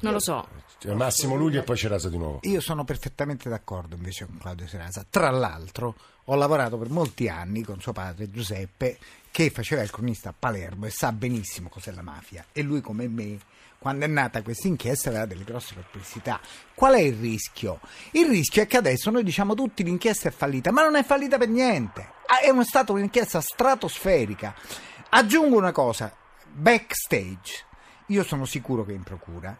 Non 0.00 0.12
lo 0.12 0.20
so. 0.20 0.46
Cioè, 0.78 0.94
Massimo 0.94 1.36
Lugli 1.36 1.56
e 1.56 1.62
poi 1.62 1.76
Cerasa 1.76 2.08
di 2.10 2.18
nuovo. 2.18 2.40
Io 2.42 2.60
sono 2.60 2.84
perfettamente 2.84 3.48
d'accordo 3.48 3.94
invece 3.94 4.26
con 4.26 4.36
Claudio 4.38 4.66
Serasa. 4.68 5.06
Tra 5.08 5.30
l'altro 5.30 5.94
ho 6.24 6.34
lavorato 6.34 6.76
per 6.76 6.90
molti 6.90 7.28
anni 7.28 7.62
con 7.62 7.80
suo 7.80 7.92
padre 7.92 8.30
Giuseppe 8.30 8.98
che 9.30 9.50
faceva 9.50 9.82
il 9.82 9.90
cronista 9.90 10.30
a 10.30 10.34
Palermo 10.38 10.86
e 10.86 10.90
sa 10.90 11.12
benissimo 11.12 11.68
cos'è 11.68 11.92
la 11.92 12.02
mafia 12.02 12.44
e 12.52 12.62
lui 12.62 12.80
come 12.80 13.06
me 13.08 13.38
quando 13.78 14.04
è 14.04 14.08
nata 14.08 14.42
questa 14.42 14.66
inchiesta 14.66 15.10
aveva 15.10 15.26
delle 15.26 15.44
grosse 15.44 15.74
perplessità. 15.74 16.40
Qual 16.74 16.94
è 16.94 17.00
il 17.00 17.14
rischio? 17.16 17.80
Il 18.12 18.26
rischio 18.26 18.62
è 18.62 18.66
che 18.66 18.76
adesso 18.76 19.10
noi 19.10 19.22
diciamo 19.22 19.54
tutti 19.54 19.84
l'inchiesta 19.84 20.28
è 20.28 20.32
fallita, 20.32 20.72
ma 20.72 20.82
non 20.82 20.96
è 20.96 21.04
fallita 21.04 21.38
per 21.38 21.48
niente. 21.48 22.00
Ah, 22.26 22.40
È 22.40 22.64
stata 22.64 22.92
un'inchiesta 22.92 23.40
stratosferica. 23.40 24.54
Aggiungo 25.10 25.56
una 25.56 25.72
cosa, 25.72 26.12
backstage. 26.52 27.64
Io 28.08 28.24
sono 28.24 28.44
sicuro 28.44 28.84
che 28.84 28.92
in 28.92 29.02
procura 29.02 29.56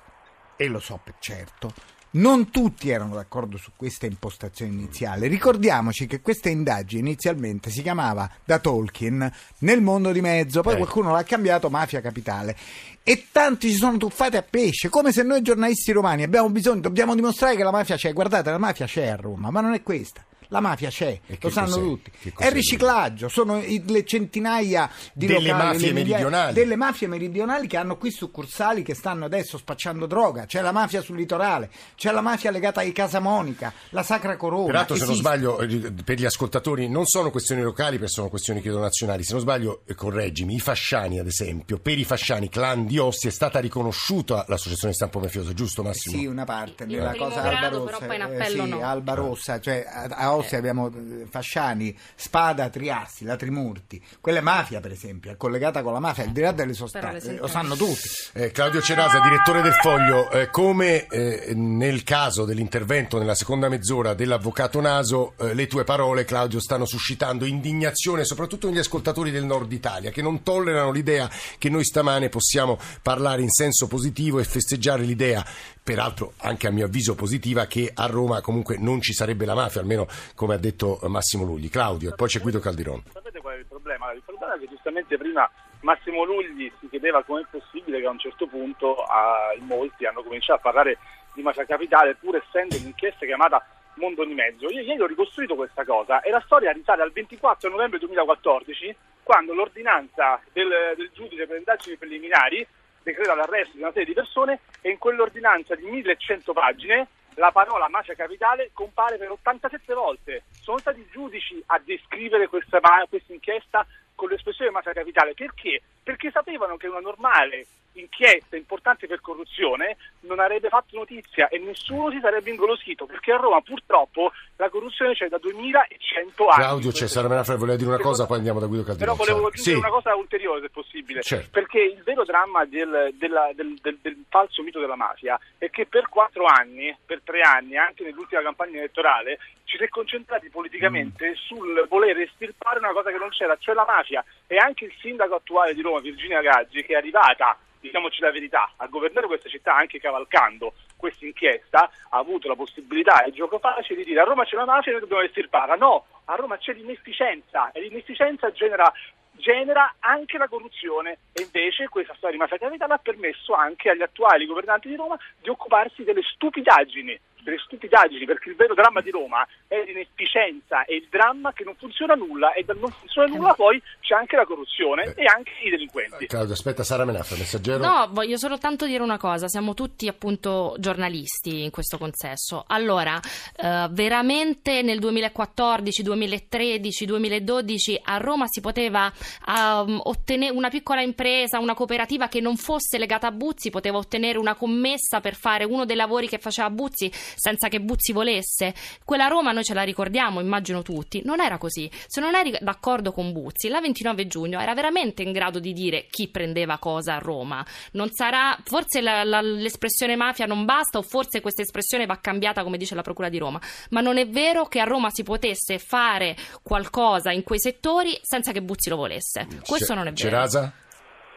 e 0.56 0.66
lo 0.68 0.80
so 0.80 0.98
per 1.02 1.14
certo, 1.18 1.72
non 2.08 2.50
tutti 2.50 2.88
erano 2.88 3.14
d'accordo 3.14 3.58
su 3.58 3.72
questa 3.76 4.06
impostazione 4.06 4.72
iniziale. 4.72 5.26
Ricordiamoci 5.26 6.06
che 6.06 6.22
questa 6.22 6.48
indagine 6.48 7.08
inizialmente 7.10 7.68
si 7.70 7.82
chiamava 7.82 8.30
da 8.42 8.58
Tolkien 8.58 9.30
nel 9.58 9.82
mondo 9.82 10.12
di 10.12 10.22
mezzo, 10.22 10.62
poi 10.62 10.74
Eh. 10.74 10.76
qualcuno 10.78 11.12
l'ha 11.12 11.24
cambiato 11.24 11.68
Mafia 11.68 12.00
Capitale. 12.00 12.56
E 13.02 13.26
tanti 13.30 13.70
si 13.70 13.76
sono 13.76 13.98
tuffati 13.98 14.36
a 14.36 14.42
pesce, 14.42 14.88
come 14.88 15.12
se 15.12 15.22
noi 15.22 15.42
giornalisti 15.42 15.92
romani 15.92 16.22
abbiamo 16.22 16.48
bisogno, 16.48 16.80
dobbiamo 16.80 17.14
dimostrare 17.14 17.54
che 17.54 17.62
la 17.62 17.70
mafia 17.70 17.96
c'è. 17.96 18.12
Guardate, 18.12 18.50
la 18.50 18.58
mafia 18.58 18.86
c'è 18.86 19.08
a 19.08 19.16
Roma, 19.16 19.50
ma 19.50 19.60
non 19.60 19.74
è 19.74 19.82
questa. 19.82 20.24
La 20.48 20.60
mafia 20.60 20.90
c'è, 20.90 21.18
lo 21.40 21.50
sanno 21.50 21.66
cos'è? 21.68 21.80
tutti. 21.80 22.10
È 22.36 22.50
riciclaggio, 22.50 23.28
sono 23.28 23.58
i- 23.60 23.82
le 23.86 24.04
centinaia 24.04 24.88
di 25.12 25.26
Delle 25.26 25.50
locali, 25.50 25.72
mafie 25.72 25.92
meridionali. 25.92 26.52
delle 26.54 26.76
mafie 26.76 27.06
meridionali 27.08 27.66
che 27.66 27.76
hanno 27.76 27.96
qui 27.96 28.10
succursali 28.10 28.82
che 28.82 28.94
stanno 28.94 29.24
adesso 29.24 29.58
spacciando 29.58 30.06
droga. 30.06 30.46
C'è 30.46 30.60
la 30.60 30.72
mafia 30.72 31.00
sul 31.02 31.16
litorale, 31.16 31.70
c'è 31.96 32.12
la 32.12 32.20
mafia 32.20 32.50
legata 32.50 32.80
ai 32.80 32.92
Casamonica, 32.92 33.72
la 33.90 34.02
Sacra 34.02 34.36
Corona. 34.36 34.66
Peraltro, 34.66 34.96
se 34.96 35.04
non 35.06 35.14
sbaglio, 35.14 35.60
eh, 35.60 35.92
per 36.04 36.18
gli 36.18 36.24
ascoltatori, 36.24 36.88
non 36.88 37.06
sono 37.06 37.30
questioni 37.30 37.62
locali, 37.62 37.98
per 37.98 38.08
sono 38.08 38.28
questioni 38.28 38.60
credo 38.60 38.78
nazionali. 38.78 39.24
Se 39.24 39.32
non 39.32 39.40
sbaglio, 39.42 39.82
eh, 39.86 39.94
correggimi, 39.94 40.54
i 40.54 40.60
fasciani, 40.60 41.18
ad 41.18 41.26
esempio, 41.26 41.78
per 41.78 41.98
i 41.98 42.04
fasciani, 42.04 42.48
clan 42.48 42.86
di 42.86 42.98
Ossi, 42.98 43.26
è 43.28 43.30
stata 43.30 43.58
riconosciuta 43.58 44.44
l'associazione 44.48 44.90
di 44.90 44.96
stampo 44.96 45.18
mafioso, 45.18 45.52
giusto 45.54 45.82
Massimo? 45.82 46.16
Sì, 46.18 46.26
una 46.26 46.44
parte 46.44 46.84
primo 46.86 47.12
cosa 47.16 47.40
grado, 47.40 47.66
Alba 47.66 47.68
però 47.84 47.98
Rossa, 47.98 48.06
poi 48.06 48.14
in 48.16 48.20
eh, 48.20 48.24
appello 48.24 48.62
sì, 48.64 48.68
no. 48.70 48.80
Alba 48.82 49.14
Rossa, 49.14 49.60
cioè 49.60 49.84
a, 49.88 50.02
a 50.04 50.34
Ostia 50.36 50.58
abbiamo 50.58 50.88
eh, 50.88 51.26
Fasciani, 51.28 51.96
Spada, 52.14 52.68
Triassi, 52.68 53.24
la 53.24 53.36
Trimurti. 53.36 54.02
Quella 54.20 54.38
è 54.38 54.42
mafia, 54.42 54.80
per 54.80 54.92
esempio, 54.92 55.30
è 55.30 55.36
collegata 55.36 55.82
con 55.82 55.92
la 55.92 56.00
mafia, 56.00 56.24
al 56.24 56.30
di 56.30 56.40
là 56.40 56.52
delle 56.52 56.74
sostanze, 56.74 57.36
lo 57.36 57.46
sanno 57.46 57.74
tutti. 57.76 58.08
Eh, 58.34 58.50
Claudio 58.50 58.80
Cerasa, 58.80 59.20
direttore 59.20 59.62
del 59.62 59.74
Foglio, 59.74 60.30
eh, 60.30 60.50
come 60.50 61.06
eh, 61.06 61.52
nel 61.54 62.02
caso 62.02 62.44
dell'intervento 62.44 63.18
nella 63.18 63.34
seconda 63.34 63.68
mezz'ora 63.68 64.14
dell'avvocato 64.14 64.80
Naso, 64.80 65.34
eh, 65.38 65.54
le 65.54 65.66
tue 65.66 65.84
parole, 65.84 66.24
Claudio, 66.24 66.60
stanno 66.60 66.84
suscitando 66.84 67.44
indignazione 67.44 68.24
soprattutto 68.24 68.68
negli 68.68 68.78
ascoltatori 68.78 69.30
del 69.30 69.44
nord 69.44 69.72
Italia 69.72 70.10
che 70.10 70.22
non 70.22 70.42
tollerano 70.42 70.90
l'idea 70.90 71.30
che 71.58 71.68
noi 71.68 71.84
stamane 71.84 72.28
possiamo 72.28 72.78
parlare 73.02 73.42
in 73.42 73.50
senso 73.50 73.86
positivo 73.86 74.38
e 74.38 74.44
festeggiare 74.44 75.02
l'idea, 75.02 75.44
peraltro 75.82 76.34
anche 76.38 76.66
a 76.66 76.70
mio 76.70 76.86
avviso 76.86 77.14
positiva, 77.14 77.66
che 77.66 77.90
a 77.92 78.06
Roma 78.06 78.40
comunque 78.40 78.76
non 78.78 79.00
ci 79.00 79.12
sarebbe 79.12 79.44
la 79.44 79.54
mafia, 79.54 79.80
almeno 79.80 80.06
come 80.34 80.54
ha 80.54 80.58
detto 80.58 80.98
Massimo 81.04 81.44
Lugli. 81.44 81.68
Claudio, 81.68 82.14
poi 82.14 82.28
c'è 82.28 82.40
Guido 82.40 82.58
Caldiron. 82.58 83.02
Sapete 83.12 83.40
qual 83.40 83.54
è 83.54 83.58
il 83.58 83.66
problema? 83.66 84.12
Il 84.12 84.22
problema 84.24 84.54
è 84.54 84.58
che 84.58 84.68
giustamente 84.68 85.16
prima 85.16 85.50
Massimo 85.80 86.24
Lugli 86.24 86.70
si 86.80 86.88
chiedeva 86.88 87.22
come 87.22 87.42
è 87.42 87.46
possibile 87.50 88.00
che 88.00 88.06
a 88.06 88.10
un 88.10 88.18
certo 88.18 88.46
punto 88.46 88.96
a, 89.04 89.54
molti 89.60 90.06
hanno 90.06 90.22
cominciato 90.22 90.58
a 90.58 90.62
parlare 90.62 90.98
di 91.34 91.42
mafia 91.42 91.64
capitale 91.64 92.14
pur 92.14 92.36
essendo 92.36 92.76
un'inchiesta 92.76 93.26
chiamata 93.26 93.64
Mondo 93.96 94.24
di 94.24 94.34
Mezzo. 94.34 94.68
Io 94.70 94.80
ieri 94.80 95.00
ho 95.00 95.06
ricostruito 95.06 95.54
questa 95.54 95.84
cosa 95.84 96.20
e 96.20 96.30
la 96.30 96.42
storia 96.44 96.72
risale 96.72 97.02
al 97.02 97.12
24 97.12 97.70
novembre 97.70 97.98
2014 97.98 98.96
quando 99.22 99.54
l'ordinanza 99.54 100.40
del, 100.52 100.94
del 100.96 101.10
giudice 101.12 101.46
per 101.46 101.56
indagini 101.56 101.96
preliminari 101.96 102.66
decreta 103.02 103.34
l'arresto 103.34 103.72
di 103.74 103.82
una 103.82 103.92
serie 103.92 104.06
di 104.06 104.14
persone 104.14 104.60
e 104.80 104.90
in 104.90 104.98
quell'ordinanza 104.98 105.74
di 105.74 105.84
1100 105.84 106.52
pagine 106.52 107.06
la 107.36 107.50
parola 107.52 107.88
mafia 107.88 108.14
capitale 108.14 108.70
compare 108.72 109.16
per 109.16 109.30
87 109.30 109.94
volte. 109.94 110.42
Sono 110.60 110.78
stati 110.78 111.00
i 111.00 111.08
giudici 111.10 111.62
a 111.66 111.80
descrivere 111.82 112.48
questa, 112.48 112.80
questa 113.08 113.32
inchiesta 113.32 113.86
con 114.14 114.28
l'espressione 114.28 114.70
mafia 114.70 114.92
capitale. 114.92 115.34
Perché? 115.34 115.82
Perché 116.02 116.30
sapevano 116.30 116.76
che 116.76 116.88
una 116.88 117.00
normale 117.00 117.66
inchiesta 118.00 118.56
importante 118.56 119.06
per 119.06 119.20
corruzione 119.20 119.96
non 120.20 120.40
avrebbe 120.40 120.68
fatto 120.68 120.96
notizia 120.96 121.48
e 121.48 121.58
nessuno 121.58 122.10
si 122.10 122.18
sarebbe 122.20 122.50
ingolosito 122.50 123.06
perché 123.06 123.32
a 123.32 123.36
Roma 123.36 123.60
purtroppo 123.60 124.32
la 124.56 124.68
corruzione 124.68 125.14
c'è 125.14 125.28
da 125.28 125.38
2100 125.38 126.48
anni. 126.48 126.62
Claudio 126.62 126.92
Cesare 126.92 127.28
Menafra 127.28 127.56
voleva 127.56 127.76
dire 127.76 127.88
una 127.90 127.98
cosa, 127.98 128.26
poi 128.26 128.38
andiamo 128.38 128.60
da 128.60 128.66
Guido 128.66 128.84
Calderone. 128.84 129.16
Però 129.16 129.24
volevo 129.24 129.48
aggiungere 129.48 129.76
sì. 129.76 129.82
una 129.82 129.90
cosa 129.90 130.14
ulteriore 130.14 130.60
se 130.60 130.70
possibile, 130.70 131.22
certo. 131.22 131.48
perché 131.50 131.80
il 131.80 132.02
vero 132.02 132.24
dramma 132.24 132.64
del, 132.64 133.14
della, 133.14 133.50
del, 133.54 133.78
del, 133.80 133.98
del, 134.00 134.24
falso 134.28 134.62
mito 134.62 134.80
della 134.80 134.96
mafia 134.96 135.38
è 135.58 135.70
che 135.70 135.86
per 135.86 136.08
quattro 136.08 136.46
anni, 136.46 136.94
per 137.04 137.20
tre 137.22 137.40
anni, 137.42 137.76
anche 137.76 138.02
nell'ultima 138.02 138.42
campagna 138.42 138.78
elettorale, 138.78 139.38
ci 139.64 139.76
si 139.76 139.84
è 139.84 139.88
concentrati 139.88 140.48
politicamente 140.48 141.30
mm. 141.30 141.34
sul 141.34 141.86
voler 141.88 142.18
estirpare 142.18 142.78
una 142.78 142.92
cosa 142.92 143.10
che 143.10 143.18
non 143.18 143.28
c'era, 143.30 143.56
cioè 143.58 143.74
la 143.74 143.84
mafia. 143.86 144.24
E 144.46 144.56
anche 144.56 144.86
il 144.86 144.92
sindaco 145.00 145.34
attuale 145.34 145.74
di 145.74 145.82
Roma, 145.82 146.00
Virginia 146.00 146.40
Gaggi, 146.40 146.82
che 146.84 146.94
è 146.94 146.96
arrivata 146.96 147.58
diciamoci 147.80 148.20
la 148.20 148.30
verità, 148.30 148.72
a 148.76 148.86
governare 148.86 149.26
questa 149.26 149.48
città 149.48 149.74
anche 149.76 149.98
cavalcando 149.98 150.74
questa 150.96 151.24
inchiesta 151.24 151.90
ha 152.10 152.18
avuto 152.18 152.48
la 152.48 152.54
possibilità 152.54 153.22
e 153.22 153.28
il 153.28 153.34
gioco 153.34 153.58
facile 153.58 153.98
di 153.98 154.04
dire 154.04 154.20
a 154.20 154.24
Roma 154.24 154.44
c'è 154.44 154.56
una 154.56 154.64
mafia 154.64 154.90
e 154.90 154.92
noi 154.92 155.02
dobbiamo 155.02 155.22
estirparla. 155.22 155.74
No, 155.74 156.06
a 156.24 156.34
Roma 156.34 156.56
c'è 156.56 156.72
l'inefficienza 156.72 157.70
e 157.72 157.80
l'inefficienza 157.80 158.50
genera 158.52 158.92
genera 159.36 159.96
anche 160.00 160.38
la 160.38 160.48
corruzione 160.48 161.18
e 161.32 161.42
invece 161.42 161.88
questa 161.88 162.14
storia 162.14 162.36
di 162.36 162.42
mafia 162.42 162.58
capitale 162.58 162.94
ha 162.94 162.98
permesso 162.98 163.52
anche 163.52 163.90
agli 163.90 164.02
attuali 164.02 164.46
governanti 164.46 164.88
di 164.88 164.96
Roma 164.96 165.18
di 165.40 165.50
occuparsi 165.50 166.04
delle 166.04 166.22
stupidaggini 166.22 167.20
delle 167.46 167.58
stupidaggini, 167.58 168.24
perché 168.26 168.50
il 168.50 168.56
vero 168.56 168.74
dramma 168.74 169.00
di 169.00 169.10
Roma 169.10 169.46
è 169.68 169.82
l'inefficienza 169.86 170.84
e 170.84 170.96
il 170.96 171.06
dramma 171.08 171.52
che 171.52 171.62
non 171.62 171.76
funziona 171.76 172.14
nulla 172.14 172.52
e 172.52 172.64
dal 172.64 172.76
non 172.78 172.90
funziona 172.90 173.28
nulla 173.28 173.54
poi 173.54 173.80
c'è 174.00 174.14
anche 174.14 174.34
la 174.36 174.44
corruzione 174.44 175.14
eh. 175.14 175.22
e 175.22 175.24
anche 175.26 175.52
i 175.62 175.70
delinquenti. 175.70 176.24
Eh, 176.24 176.26
Claudio, 176.26 176.52
aspetta, 176.52 176.82
Sara 176.82 177.04
Menafra, 177.04 177.36
messaggero. 177.36 177.84
No, 177.84 178.08
voglio 178.10 178.36
soltanto 178.36 178.86
dire 178.86 179.02
una 179.02 179.16
cosa, 179.16 179.46
siamo 179.46 179.74
tutti 179.74 180.08
appunto 180.08 180.74
giornalisti 180.78 181.62
in 181.62 181.70
questo 181.70 181.98
consesso. 181.98 182.64
Allora, 182.66 183.20
eh, 183.56 183.86
veramente 183.90 184.82
nel 184.82 184.98
2014, 184.98 186.02
2013, 186.02 187.06
2012 187.06 188.00
a 188.04 188.16
Roma 188.16 188.46
si 188.48 188.60
poteva 188.60 189.12
um, 189.46 190.00
ottenere 190.02 190.52
una 190.52 190.68
piccola 190.68 191.00
impresa, 191.00 191.60
una 191.60 191.74
cooperativa 191.74 192.26
che 192.26 192.40
non 192.40 192.56
fosse 192.56 192.98
legata 192.98 193.28
a 193.28 193.30
Buzzi, 193.30 193.70
poteva 193.70 193.98
ottenere 193.98 194.38
una 194.38 194.54
commessa 194.54 195.20
per 195.20 195.34
fare 195.34 195.64
uno 195.64 195.84
dei 195.84 195.96
lavori 195.96 196.26
che 196.26 196.38
faceva 196.38 196.70
Buzzi 196.70 197.10
senza 197.36 197.68
che 197.68 197.80
Buzzi 197.80 198.12
volesse. 198.12 198.74
Quella 199.04 199.28
Roma 199.28 199.52
noi 199.52 199.64
ce 199.64 199.74
la 199.74 199.82
ricordiamo, 199.82 200.40
immagino 200.40 200.82
tutti. 200.82 201.22
Non 201.24 201.40
era 201.40 201.58
così. 201.58 201.88
Se 202.06 202.20
non 202.20 202.34
eri 202.34 202.56
d'accordo 202.60 203.12
con 203.12 203.32
Buzzi, 203.32 203.68
la 203.68 203.80
29 203.80 204.26
giugno 204.26 204.58
era 204.58 204.74
veramente 204.74 205.22
in 205.22 205.32
grado 205.32 205.60
di 205.60 205.72
dire 205.72 206.06
chi 206.10 206.28
prendeva 206.28 206.78
cosa 206.78 207.14
a 207.14 207.18
Roma. 207.18 207.64
Non 207.92 208.10
sarà, 208.10 208.56
forse 208.64 209.00
la, 209.00 209.22
la, 209.22 209.40
l'espressione 209.40 210.16
mafia 210.16 210.46
non 210.46 210.64
basta 210.64 210.98
o 210.98 211.02
forse 211.02 211.40
questa 211.40 211.62
espressione 211.62 212.06
va 212.06 212.18
cambiata 212.18 212.62
come 212.62 212.78
dice 212.78 212.94
la 212.94 213.02
Procura 213.02 213.28
di 213.28 213.38
Roma, 213.38 213.60
ma 213.90 214.00
non 214.00 214.16
è 214.16 214.26
vero 214.26 214.64
che 214.66 214.80
a 214.80 214.84
Roma 214.84 215.10
si 215.10 215.22
potesse 215.22 215.78
fare 215.78 216.34
qualcosa 216.62 217.30
in 217.30 217.42
quei 217.42 217.60
settori 217.60 218.18
senza 218.22 218.52
che 218.52 218.62
Buzzi 218.62 218.88
lo 218.88 218.96
volesse. 218.96 219.46
Questo 219.66 219.94
non 219.94 220.06
è 220.06 220.12
vero. 220.12 220.28
Cerasa? 220.28 220.72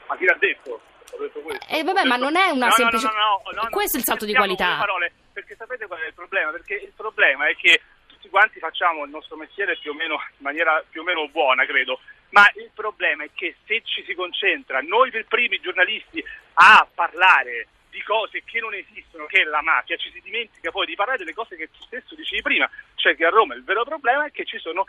Ma 0.07 0.17
chi 0.17 0.25
l'ha 0.25 0.37
detto? 0.39 0.81
Ho 1.11 1.17
detto 1.21 1.39
questo. 1.41 1.65
Eh 1.67 1.83
vabbè, 1.83 2.03
ma 2.05 2.15
non 2.15 2.35
è 2.35 2.49
una 2.49 2.67
no, 2.67 2.71
semplice... 2.71 3.05
No, 3.05 3.13
no, 3.13 3.51
no, 3.51 3.61
no, 3.63 3.69
questo 3.69 3.97
è 3.97 3.99
il 3.99 4.05
salto 4.05 4.25
di 4.25 4.33
qualità. 4.33 4.77
Parole 4.77 5.11
perché 5.39 5.55
sapete 5.55 5.87
qual 5.87 6.01
è 6.01 6.07
il 6.07 6.13
problema? 6.13 6.51
Perché 6.51 6.75
il 6.75 6.91
problema 6.95 7.47
è 7.47 7.55
che 7.55 7.81
tutti 8.07 8.29
quanti 8.29 8.59
facciamo 8.59 9.05
il 9.05 9.09
nostro 9.09 9.37
mestiere 9.37 9.77
più 9.77 9.91
o 9.91 9.93
meno 9.93 10.15
in 10.15 10.43
maniera 10.43 10.83
più 10.89 11.01
o 11.01 11.03
meno 11.03 11.27
buona, 11.29 11.65
credo, 11.65 11.99
ma 12.31 12.45
il 12.55 12.69
problema 12.73 13.23
è 13.23 13.29
che 13.33 13.55
se 13.65 13.81
ci 13.83 14.03
si 14.03 14.13
concentra, 14.15 14.81
noi 14.81 15.11
per 15.11 15.25
primi 15.25 15.59
giornalisti, 15.59 16.23
a 16.53 16.87
parlare 16.93 17.67
di 17.89 18.01
cose 18.03 18.43
che 18.43 18.59
non 18.59 18.73
esistono, 18.73 19.25
che 19.25 19.41
è 19.41 19.43
la 19.43 19.61
mafia, 19.61 19.97
ci 19.97 20.11
si 20.11 20.21
dimentica 20.21 20.71
poi 20.71 20.85
di 20.85 20.95
parlare 20.95 21.19
delle 21.19 21.33
cose 21.33 21.55
che 21.55 21.69
tu 21.71 21.83
stesso 21.83 22.15
dicevi 22.15 22.41
prima, 22.41 22.69
cioè 22.95 23.15
che 23.15 23.25
a 23.25 23.29
Roma 23.29 23.55
il 23.55 23.63
vero 23.63 23.83
problema 23.83 24.25
è 24.25 24.31
che 24.31 24.45
ci 24.45 24.57
sono 24.59 24.85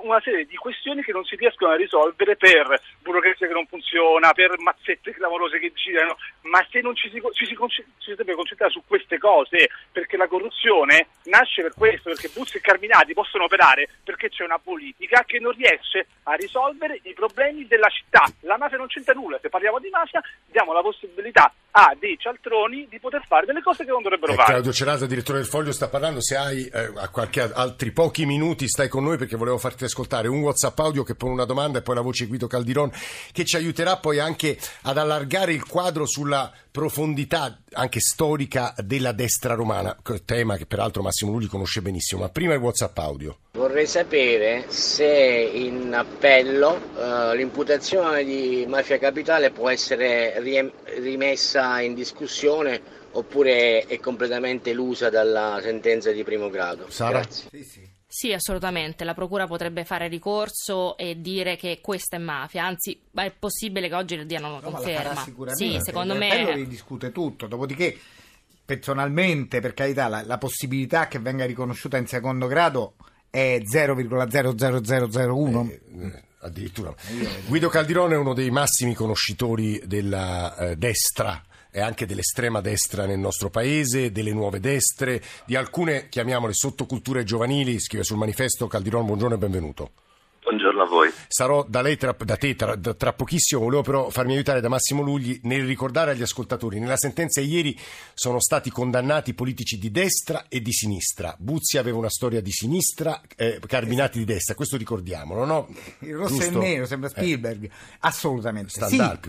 una 0.00 0.20
serie 0.20 0.46
di 0.46 0.56
questioni 0.56 1.02
che 1.02 1.12
non 1.12 1.24
si 1.24 1.36
riescono 1.36 1.72
a 1.72 1.76
risolvere 1.76 2.36
per 2.36 2.80
burocrazia 3.00 3.46
che 3.46 3.52
non 3.52 3.66
funziona, 3.66 4.32
per 4.32 4.58
mazzette 4.58 5.12
clamorose 5.12 5.58
che 5.58 5.72
girano, 5.74 6.16
ma 6.42 6.66
se 6.70 6.80
non 6.80 6.94
ci 6.94 7.10
si, 7.10 7.20
ci 7.32 7.44
si, 7.44 7.56
ci 7.68 7.84
si 7.98 8.14
deve 8.14 8.34
concentrare 8.34 8.72
su 8.72 8.82
queste 8.86 9.18
cose, 9.18 9.68
perché 9.90 10.16
la 10.16 10.28
corruzione 10.28 11.08
nasce 11.24 11.62
per 11.62 11.74
questo, 11.76 12.10
perché 12.10 12.30
Buzzi 12.32 12.56
e 12.56 12.60
Carminati 12.60 13.12
possono 13.12 13.44
operare 13.44 13.88
perché 14.02 14.30
c'è 14.30 14.44
una 14.44 14.58
politica 14.58 15.24
che 15.24 15.38
non 15.38 15.52
riesce 15.52 16.06
a 16.24 16.34
risolvere 16.34 17.00
i 17.02 17.12
problemi 17.12 17.66
della 17.66 17.88
città. 17.88 18.24
La 18.40 18.56
mafia 18.56 18.78
non 18.78 18.86
c'entra 18.86 19.14
nulla, 19.14 19.38
se 19.40 19.48
parliamo 19.48 19.78
di 19.78 19.90
mafia 19.90 20.22
diamo 20.46 20.72
la 20.72 20.80
possibilità 20.80 21.52
a 21.72 21.96
dei 21.98 22.18
cialtroni 22.18 22.86
di 22.88 22.98
poter 22.98 23.24
fare 23.26 23.46
delle 23.46 23.62
cose 23.62 23.84
che 23.84 23.90
non 23.90 24.02
dovrebbero 24.02 24.32
eh, 24.32 24.36
fare. 24.36 24.52
Claudio 24.52 24.72
Cerasa, 24.72 25.06
direttore 25.06 25.38
del 25.38 25.46
Foglio, 25.46 25.72
sta 25.72 25.88
parlando. 25.88 26.20
Se 26.20 26.36
hai 26.36 26.66
eh, 26.66 26.92
qualche 27.10 27.40
altri 27.40 27.92
pochi 27.92 28.26
minuti, 28.26 28.68
stai 28.68 28.88
con 28.88 29.04
noi 29.04 29.16
perché 29.16 29.36
volevo 29.36 29.58
farti 29.58 29.84
ascoltare 29.84 30.28
un 30.28 30.40
WhatsApp 30.40 30.78
audio 30.80 31.02
che 31.02 31.14
pone 31.14 31.32
una 31.32 31.44
domanda 31.44 31.78
e 31.78 31.82
poi 31.82 31.94
la 31.94 32.02
voce 32.02 32.26
Guido 32.26 32.46
Caldiron 32.46 32.90
che 33.32 33.44
ci 33.44 33.56
aiuterà 33.56 33.96
poi 33.96 34.18
anche 34.18 34.58
ad 34.82 34.98
allargare 34.98 35.52
il 35.52 35.66
quadro 35.66 36.06
sulla 36.06 36.52
profondità 36.70 37.58
anche 37.72 38.00
storica 38.00 38.74
della 38.78 39.12
destra 39.12 39.54
romana, 39.54 39.96
tema 40.24 40.56
che 40.56 40.66
peraltro 40.66 41.02
Massimo 41.02 41.32
Lulli 41.32 41.46
conosce 41.46 41.80
benissimo. 41.80 42.22
Ma 42.22 42.28
prima 42.28 42.54
il 42.54 42.60
WhatsApp 42.60 42.96
audio. 42.98 43.36
Vorrei 43.52 43.86
sapere 43.86 44.64
se 44.68 45.06
in 45.06 45.92
appello 45.94 46.70
uh, 46.94 47.34
l'imputazione 47.34 48.24
di 48.24 48.64
mafia 48.66 48.98
capitale 48.98 49.50
può 49.50 49.68
essere 49.68 50.40
rimessa 50.98 51.61
in 51.80 51.94
discussione 51.94 52.80
oppure 53.12 53.84
è 53.86 53.98
completamente 54.00 54.70
elusa 54.70 55.10
dalla 55.10 55.58
sentenza 55.62 56.10
di 56.12 56.22
primo 56.24 56.48
grado. 56.50 56.90
Sara? 56.90 57.20
Grazie. 57.20 57.48
Sì, 57.50 57.64
sì. 57.64 57.90
Sì, 58.14 58.30
assolutamente. 58.34 59.04
La 59.04 59.14
Procura 59.14 59.46
potrebbe 59.46 59.84
fare 59.84 60.06
ricorso 60.06 60.98
e 60.98 61.18
dire 61.22 61.56
che 61.56 61.78
questa 61.80 62.16
è 62.16 62.18
mafia. 62.18 62.66
Anzi, 62.66 63.00
è 63.14 63.32
possibile 63.38 63.88
che 63.88 63.94
oggi 63.94 64.16
le 64.16 64.26
diano 64.26 64.48
una 64.48 64.60
No, 64.60 64.70
conferma. 64.70 65.24
Sì, 65.54 65.78
secondo 65.80 66.12
il 66.12 66.18
me. 66.18 66.30
appello 66.30 66.52
ridiscute 66.56 67.10
tutto, 67.10 67.46
dopodiché 67.46 67.96
personalmente, 68.64 69.60
per 69.60 69.72
carità, 69.72 70.08
la, 70.08 70.22
la 70.26 70.36
possibilità 70.36 71.08
che 71.08 71.20
venga 71.20 71.46
riconosciuta 71.46 71.96
in 71.96 72.06
secondo 72.06 72.46
grado 72.46 72.96
è 73.30 73.62
0,00001. 73.64 75.70
Eh, 75.70 75.80
eh, 76.04 76.22
addirittura. 76.40 76.94
Guido 77.46 77.68
Caldirone 77.70 78.14
è 78.14 78.18
uno 78.18 78.34
dei 78.34 78.50
massimi 78.50 78.92
conoscitori 78.94 79.80
della 79.86 80.54
eh, 80.56 80.76
destra 80.76 81.42
anche 81.80 82.04
dell'estrema 82.04 82.60
destra 82.60 83.06
nel 83.06 83.18
nostro 83.18 83.48
paese, 83.48 84.12
delle 84.12 84.32
nuove 84.32 84.60
destre, 84.60 85.22
di 85.46 85.56
alcune, 85.56 86.08
chiamiamole, 86.08 86.52
sottoculture 86.52 87.24
giovanili. 87.24 87.80
Scrive 87.80 88.04
sul 88.04 88.18
manifesto 88.18 88.66
Caldirone, 88.66 89.06
buongiorno 89.06 89.34
e 89.36 89.38
benvenuto. 89.38 89.90
Buongiorno 90.44 90.82
a 90.82 90.86
voi. 90.86 91.08
Sarò 91.28 91.64
da 91.68 91.82
lei 91.82 91.96
tra, 91.96 92.16
da 92.18 92.36
te 92.36 92.56
tra, 92.56 92.76
tra, 92.76 93.12
pochissimo, 93.12 93.60
volevo 93.60 93.82
però 93.82 94.10
farmi 94.10 94.32
aiutare 94.32 94.60
da 94.60 94.68
Massimo 94.68 95.00
Lugli 95.00 95.38
nel 95.44 95.64
ricordare 95.64 96.10
agli 96.10 96.22
ascoltatori. 96.22 96.80
Nella 96.80 96.96
sentenza 96.96 97.40
ieri 97.40 97.78
sono 98.12 98.40
stati 98.40 98.68
condannati 98.68 99.34
politici 99.34 99.78
di 99.78 99.92
destra 99.92 100.46
e 100.48 100.60
di 100.60 100.72
sinistra. 100.72 101.36
Buzzi 101.38 101.78
aveva 101.78 101.98
una 101.98 102.10
storia 102.10 102.40
di 102.40 102.50
sinistra, 102.50 103.20
eh, 103.36 103.60
Carminati 103.64 104.18
di 104.18 104.24
destra, 104.24 104.56
questo 104.56 104.76
ricordiamolo, 104.76 105.44
no? 105.44 105.68
Il 106.00 106.16
rosso 106.16 106.34
Giusto? 106.34 106.44
e 106.44 106.48
il 106.48 106.58
nero, 106.58 106.86
sembra 106.86 107.08
eh. 107.08 107.12
Spielberg. 107.12 107.64
Eh. 107.64 107.70
Assolutamente. 108.00 108.70
Standal, 108.70 109.20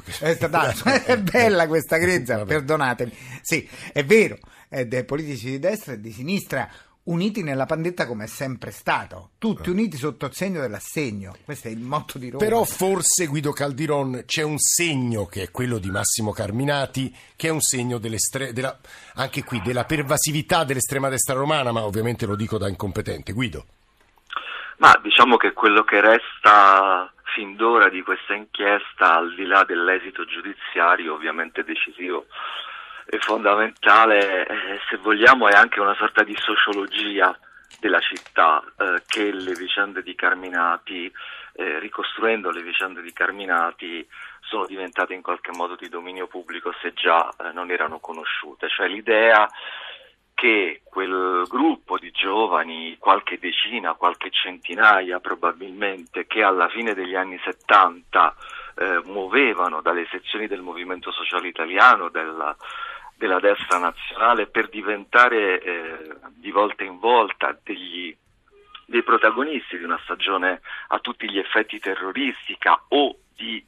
sì, 0.73 0.87
è, 0.87 1.03
è 1.03 1.19
bella 1.19 1.67
questa 1.67 1.97
grezza, 2.01 2.43
perdonatemi. 2.43 3.11
Sì, 3.43 3.69
è 3.91 4.03
vero, 4.03 4.39
è 4.67 4.87
dei 4.87 5.05
politici 5.05 5.51
di 5.51 5.59
destra 5.59 5.93
e 5.93 6.01
di 6.01 6.11
sinistra 6.11 6.67
uniti 7.05 7.43
nella 7.43 7.65
pandetta 7.65 8.05
come 8.05 8.25
è 8.25 8.27
sempre 8.27 8.71
stato, 8.71 9.31
tutti 9.37 9.69
uniti 9.69 9.97
sotto 9.97 10.27
il 10.27 10.33
segno 10.33 10.61
dell'assegno. 10.61 11.35
Questo 11.43 11.67
è 11.67 11.71
il 11.71 11.79
motto 11.79 12.17
di 12.17 12.29
Roma. 12.29 12.43
Però 12.43 12.63
forse 12.63 13.25
Guido 13.25 13.51
Caldiron 13.51 14.23
c'è 14.25 14.43
un 14.43 14.57
segno 14.57 15.25
che 15.25 15.43
è 15.43 15.51
quello 15.51 15.79
di 15.79 15.89
Massimo 15.89 16.31
Carminati, 16.31 17.13
che 17.35 17.47
è 17.47 17.51
un 17.51 17.61
segno 17.61 17.97
della, 17.97 18.77
anche 19.15 19.43
qui 19.43 19.61
della 19.61 19.83
pervasività 19.83 20.63
dell'estrema 20.63 21.09
destra 21.09 21.35
romana, 21.35 21.71
ma 21.71 21.83
ovviamente 21.83 22.25
lo 22.25 22.35
dico 22.35 22.57
da 22.57 22.69
incompetente. 22.69 23.33
Guido. 23.33 23.65
Ma 24.77 24.97
diciamo 25.01 25.37
che 25.37 25.53
quello 25.53 25.83
che 25.83 26.01
resta 26.01 27.11
fin 27.35 27.55
d'ora 27.55 27.89
di 27.89 28.01
questa 28.01 28.33
inchiesta, 28.33 29.17
al 29.17 29.33
di 29.35 29.45
là 29.45 29.63
dell'esito 29.63 30.25
giudiziario, 30.25 31.13
ovviamente 31.13 31.63
decisivo 31.63 32.27
è 33.05 33.17
fondamentale, 33.17 34.45
eh, 34.45 34.79
se 34.89 34.97
vogliamo, 34.97 35.47
è 35.47 35.53
anche 35.53 35.79
una 35.79 35.95
sorta 35.95 36.23
di 36.23 36.35
sociologia 36.37 37.37
della 37.79 37.99
città 37.99 38.63
eh, 38.77 39.03
che 39.07 39.31
le 39.31 39.53
vicende 39.53 40.01
di 40.01 40.15
Carminati, 40.15 41.11
eh, 41.55 41.79
ricostruendo 41.79 42.49
le 42.49 42.63
vicende 42.63 43.01
di 43.01 43.11
Carminati, 43.13 44.07
sono 44.41 44.65
diventate 44.65 45.13
in 45.13 45.21
qualche 45.21 45.51
modo 45.51 45.75
di 45.75 45.89
dominio 45.89 46.27
pubblico 46.27 46.73
se 46.81 46.93
già 46.93 47.29
eh, 47.29 47.51
non 47.53 47.71
erano 47.71 47.99
conosciute. 47.99 48.69
Cioè 48.69 48.87
l'idea 48.87 49.49
che 50.33 50.81
quel 50.83 51.43
gruppo 51.47 51.97
di 51.97 52.11
giovani, 52.11 52.97
qualche 52.97 53.37
decina, 53.39 53.93
qualche 53.93 54.29
centinaia 54.31 55.19
probabilmente, 55.19 56.25
che 56.25 56.43
alla 56.43 56.67
fine 56.69 56.93
degli 56.93 57.15
anni 57.15 57.39
70 57.43 58.35
eh, 58.75 59.01
muovevano 59.05 59.81
dalle 59.81 60.07
sezioni 60.09 60.47
del 60.47 60.61
movimento 60.61 61.11
sociale 61.11 61.47
italiano, 61.47 62.09
della, 62.09 62.55
della 63.17 63.39
destra 63.39 63.77
nazionale 63.77 64.47
per 64.47 64.69
diventare 64.69 65.61
eh, 65.61 66.15
di 66.35 66.51
volta 66.51 66.83
in 66.83 66.99
volta 66.99 67.57
degli, 67.63 68.15
dei 68.85 69.03
protagonisti 69.03 69.77
di 69.77 69.83
una 69.83 69.99
stagione 70.03 70.61
a 70.87 70.99
tutti 70.99 71.29
gli 71.29 71.37
effetti 71.37 71.79
terroristica 71.79 72.83
o 72.89 73.17
di 73.35 73.63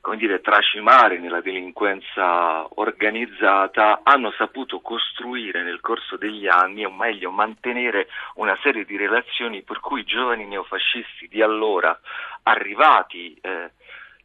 come 0.00 0.16
dire, 0.16 0.40
tracimare 0.40 1.18
nella 1.18 1.40
delinquenza 1.40 2.66
organizzata, 2.80 4.00
hanno 4.02 4.32
saputo 4.32 4.80
costruire 4.80 5.62
nel 5.62 5.80
corso 5.80 6.16
degli 6.16 6.46
anni, 6.46 6.84
o 6.84 6.90
meglio 6.90 7.30
mantenere 7.30 8.08
una 8.36 8.56
serie 8.62 8.84
di 8.84 8.96
relazioni 8.96 9.62
per 9.62 9.80
cui 9.80 10.00
i 10.00 10.04
giovani 10.04 10.46
neofascisti 10.46 11.28
di 11.28 11.42
allora, 11.42 11.98
arrivati 12.44 13.36
eh, 13.40 13.72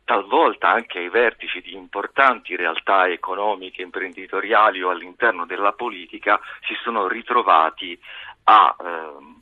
talvolta 0.05 0.69
anche 0.69 0.99
ai 0.99 1.09
vertici 1.09 1.61
di 1.61 1.73
importanti 1.73 2.55
realtà 2.55 3.07
economiche, 3.07 3.81
imprenditoriali 3.81 4.81
o 4.81 4.89
all'interno 4.89 5.45
della 5.45 5.71
politica, 5.73 6.39
si 6.67 6.75
sono 6.83 7.07
ritrovati 7.07 7.97
a 8.45 8.75
eh, 8.79 9.41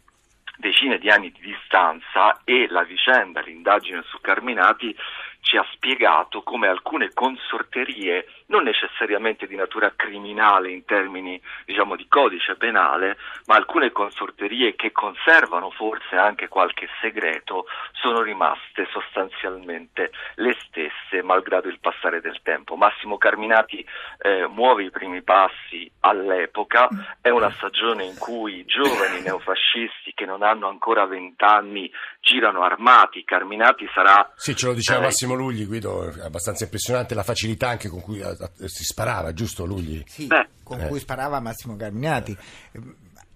decine 0.57 0.99
di 0.99 1.09
anni 1.09 1.31
di 1.31 1.41
distanza 1.41 2.41
e 2.43 2.67
la 2.69 2.83
vicenda, 2.83 3.41
l'indagine 3.41 4.03
su 4.03 4.19
Carminati 4.21 4.95
ci 5.41 5.57
ha 5.57 5.65
spiegato 5.71 6.43
come 6.43 6.67
alcune 6.67 7.11
consorterie, 7.13 8.27
non 8.51 8.63
necessariamente 8.63 9.47
di 9.47 9.55
natura 9.55 9.93
criminale 9.95 10.69
in 10.71 10.83
termini 10.83 11.41
diciamo, 11.65 11.95
di 11.95 12.05
codice 12.07 12.55
penale, 12.55 13.17
ma 13.45 13.55
alcune 13.55 13.91
consorterie 13.91 14.75
che 14.75 14.91
conservano 14.91 15.71
forse 15.71 16.17
anche 16.17 16.49
qualche 16.49 16.87
segreto, 16.99 17.65
sono 17.93 18.21
rimaste 18.21 18.87
sostanzialmente 18.91 20.11
le 20.35 20.55
stesse 20.67 21.23
malgrado 21.23 21.69
il 21.69 21.79
passare 21.79 22.19
del 22.19 22.41
tempo. 22.43 22.75
Massimo 22.75 23.17
Carminati 23.17 23.85
eh, 24.19 24.45
muove 24.47 24.83
i 24.83 24.91
primi 24.91 25.21
passi 25.23 25.89
all'epoca, 26.01 26.89
è 27.21 27.29
una 27.29 27.51
stagione 27.51 28.03
in 28.03 28.17
cui 28.17 28.65
giovani 28.65 29.21
neofascisti 29.21 30.11
che 30.13 30.25
non 30.25 30.43
hanno 30.43 30.67
ancora 30.67 31.05
vent'anni 31.05 31.89
girano 32.19 32.63
armati, 32.63 33.23
Carminati 33.23 33.89
sarà... 33.93 34.31
Sì, 34.35 34.55
ce 34.55 34.67
lo 34.67 34.73
diceva 34.73 34.99
eh, 34.99 35.03
Massimo 35.03 35.35
Lugli, 35.35 35.65
Guido, 35.65 36.09
è 36.11 36.25
abbastanza 36.25 36.65
impressionante 36.65 37.15
la 37.15 37.23
facilità 37.23 37.69
anche 37.69 37.87
con 37.87 38.01
cui 38.01 38.21
si 38.65 38.83
sparava, 38.83 39.33
giusto 39.33 39.65
Lugli? 39.65 40.03
Sì, 40.07 40.27
Beh. 40.27 40.47
con 40.63 40.81
eh. 40.81 40.87
cui 40.87 40.99
sparava 40.99 41.39
Massimo 41.39 41.75
Carminati. 41.75 42.35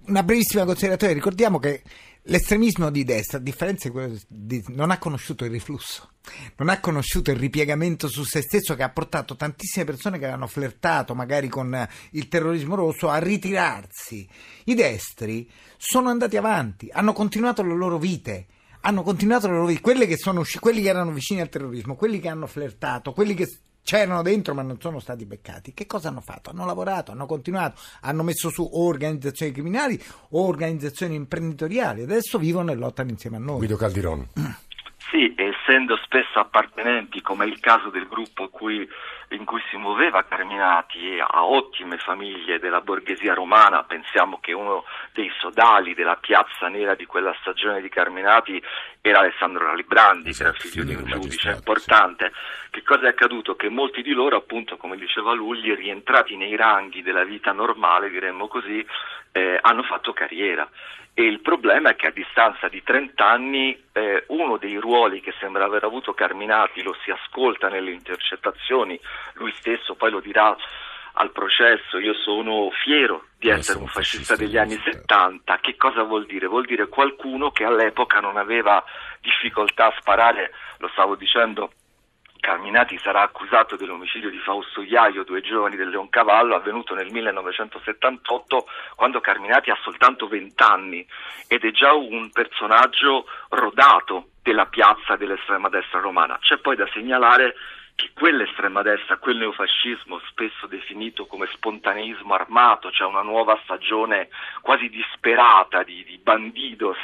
Una 0.07 0.23
brevissima 0.23 0.65
considerazione, 0.65 1.13
ricordiamo 1.13 1.57
che 1.57 1.81
l'estremismo 2.27 2.89
di 2.89 3.03
destra, 3.03 3.37
a 3.37 3.41
differenza 3.41 3.87
di 3.87 3.93
quello 3.93 4.17
di, 4.27 4.63
non 4.69 4.91
ha 4.91 4.97
conosciuto 4.97 5.45
il 5.45 5.51
riflusso, 5.51 6.11
non 6.57 6.69
ha 6.69 6.79
conosciuto 6.79 7.31
il 7.31 7.37
ripiegamento 7.37 8.07
su 8.07 8.23
se 8.23 8.41
stesso 8.41 8.75
che 8.75 8.83
ha 8.83 8.89
portato 8.89 9.35
tantissime 9.35 9.85
persone 9.85 10.17
che 10.17 10.25
avevano 10.25 10.47
flirtato 10.47 11.15
magari 11.15 11.47
con 11.47 11.87
il 12.11 12.27
terrorismo 12.27 12.75
rosso 12.75 13.09
a 13.09 13.17
ritirarsi. 13.17 14.27
I 14.65 14.75
destri 14.75 15.49
sono 15.77 16.09
andati 16.09 16.37
avanti, 16.37 16.89
hanno 16.91 17.13
continuato 17.13 17.63
le 17.63 17.75
loro 17.75 17.97
vite 17.97 18.47
hanno 18.85 19.01
continuato 19.01 19.47
le 19.47 19.53
loro 19.53 19.65
vite, 19.65 19.81
quelli 19.81 20.05
che, 20.05 20.15
sono, 20.15 20.43
quelli 20.59 20.83
che 20.83 20.89
erano 20.89 21.11
vicini 21.11 21.41
al 21.41 21.49
terrorismo, 21.49 21.95
quelli 21.95 22.19
che 22.19 22.29
hanno 22.29 22.45
flirtato, 22.45 23.13
quelli 23.13 23.33
che 23.33 23.49
c'erano 23.85 24.23
dentro 24.23 24.55
ma 24.55 24.63
non 24.63 24.81
sono 24.81 24.99
stati 24.99 25.25
beccati. 25.25 25.73
Che 25.73 25.85
cosa 25.85 26.09
hanno 26.09 26.19
fatto? 26.19 26.49
Hanno 26.49 26.65
lavorato, 26.65 27.11
hanno 27.11 27.27
continuato, 27.27 27.79
hanno 28.01 28.23
messo 28.23 28.49
su 28.49 28.67
organizzazioni 28.73 29.51
criminali 29.51 30.01
o 30.31 30.47
organizzazioni 30.47 31.13
imprenditoriali. 31.13 32.01
Adesso 32.01 32.39
vivono 32.39 32.71
e 32.71 32.75
lottano 32.75 33.11
insieme 33.11 33.37
a 33.37 33.39
noi. 33.39 33.57
Guido 33.57 33.75
Caldiron. 33.75 34.27
Sì, 35.15 35.33
essendo 35.37 35.95
spesso 36.03 36.39
appartenenti, 36.39 37.21
come 37.21 37.45
è 37.45 37.47
il 37.47 37.61
caso 37.61 37.89
del 37.89 38.05
gruppo 38.05 38.49
cui 38.49 38.85
in 39.29 39.45
cui 39.45 39.61
si 39.69 39.77
muoveva 39.77 40.25
Carminati 40.25 41.17
a 41.19 41.45
ottime 41.45 41.97
famiglie 41.97 42.59
della 42.59 42.81
borghesia 42.81 43.33
romana, 43.33 43.83
pensiamo 43.83 44.39
che 44.39 44.51
uno 44.51 44.83
dei 45.13 45.31
sodali 45.39 45.93
della 45.93 46.17
piazza 46.17 46.67
nera 46.67 46.95
di 46.95 47.05
quella 47.05 47.33
stagione 47.39 47.81
di 47.81 47.87
Carminati 47.89 48.61
era 48.99 49.19
Alessandro 49.19 49.65
Ralibrandi, 49.65 50.29
esatto, 50.29 50.51
che 50.51 50.57
era 50.57 50.69
figlio 50.69 50.83
di 50.83 50.95
un 50.95 51.05
giudice 51.05 51.51
importante. 51.51 52.31
Che 52.69 52.83
cosa 52.83 53.05
è 53.05 53.09
accaduto? 53.09 53.55
Che 53.55 53.69
molti 53.69 54.01
di 54.01 54.11
loro, 54.11 54.35
appunto, 54.35 54.75
come 54.75 54.97
diceva 54.97 55.33
Lugli, 55.33 55.73
rientrati 55.73 56.35
nei 56.35 56.57
ranghi 56.57 57.01
della 57.01 57.23
vita 57.23 57.53
normale, 57.53 58.09
diremmo 58.09 58.47
così, 58.47 58.85
eh, 59.35 59.59
hanno 59.61 59.83
fatto 59.83 60.13
carriera. 60.13 60.67
E 61.13 61.23
il 61.23 61.41
problema 61.41 61.89
è 61.89 61.95
che 61.95 62.07
a 62.07 62.11
distanza 62.11 62.69
di 62.69 62.81
30 62.81 63.25
anni 63.25 63.77
eh, 63.91 64.23
uno 64.27 64.57
dei 64.57 64.77
ruoli 64.77 65.19
che 65.19 65.33
sembra 65.39 65.65
aver 65.65 65.83
avuto 65.83 66.13
Carminati 66.13 66.81
lo 66.81 66.95
si 67.03 67.11
ascolta 67.11 67.67
nelle 67.67 67.91
intercettazioni, 67.91 68.99
lui 69.33 69.53
stesso 69.57 69.95
poi 69.95 70.11
lo 70.11 70.21
dirà 70.21 70.55
al 71.17 71.31
processo, 71.31 71.97
io 71.97 72.13
sono 72.13 72.69
fiero 72.83 73.27
di 73.37 73.49
essere 73.49 73.79
un 73.79 73.87
fascista 73.87 74.35
degli 74.35 74.57
anni 74.57 74.77
70, 74.83 75.57
che 75.59 75.77
cosa 75.77 76.03
vuol 76.03 76.25
dire? 76.25 76.47
Vuol 76.47 76.65
dire 76.65 76.87
qualcuno 76.87 77.51
che 77.51 77.63
all'epoca 77.63 78.19
non 78.19 78.35
aveva 78.35 78.83
difficoltà 79.21 79.87
a 79.87 79.95
sparare, 79.97 80.51
lo 80.79 80.89
stavo 80.89 81.15
dicendo 81.15 81.71
Carminati 82.45 82.99
sarà 83.01 83.23
accusato 83.23 83.75
dell'omicidio 83.75 84.29
di 84.29 84.37
Fausto 84.37 84.83
Iaio, 84.83 85.23
due 85.23 85.41
giovani 85.41 85.75
del 85.75 85.89
Leoncavallo, 85.89 86.53
avvenuto 86.53 86.93
nel 86.93 87.11
1978, 87.11 88.67
quando 88.95 89.19
Carminati 89.19 89.71
ha 89.71 89.77
soltanto 89.81 90.27
20 90.27 90.61
anni 90.61 91.03
ed 91.47 91.63
è 91.63 91.71
già 91.71 91.93
un 91.93 92.29
personaggio 92.29 93.25
rodato 93.49 94.27
della 94.43 94.67
piazza 94.67 95.15
dell'estrema 95.15 95.69
destra 95.69 95.99
romana. 95.99 96.37
C'è 96.39 96.57
poi 96.57 96.75
da 96.75 96.87
segnalare 96.93 97.55
che 97.95 98.11
quell'estrema 98.13 98.83
destra, 98.83 99.17
quel 99.17 99.37
neofascismo 99.37 100.21
spesso 100.29 100.67
definito 100.67 101.25
come 101.25 101.47
spontaneismo 101.51 102.35
armato, 102.35 102.91
cioè 102.91 103.07
una 103.07 103.23
nuova 103.23 103.59
stagione 103.63 104.29
quasi 104.61 104.87
disperata 104.89 105.81
di, 105.81 106.03
di 106.03 106.19
bandidos 106.21 106.97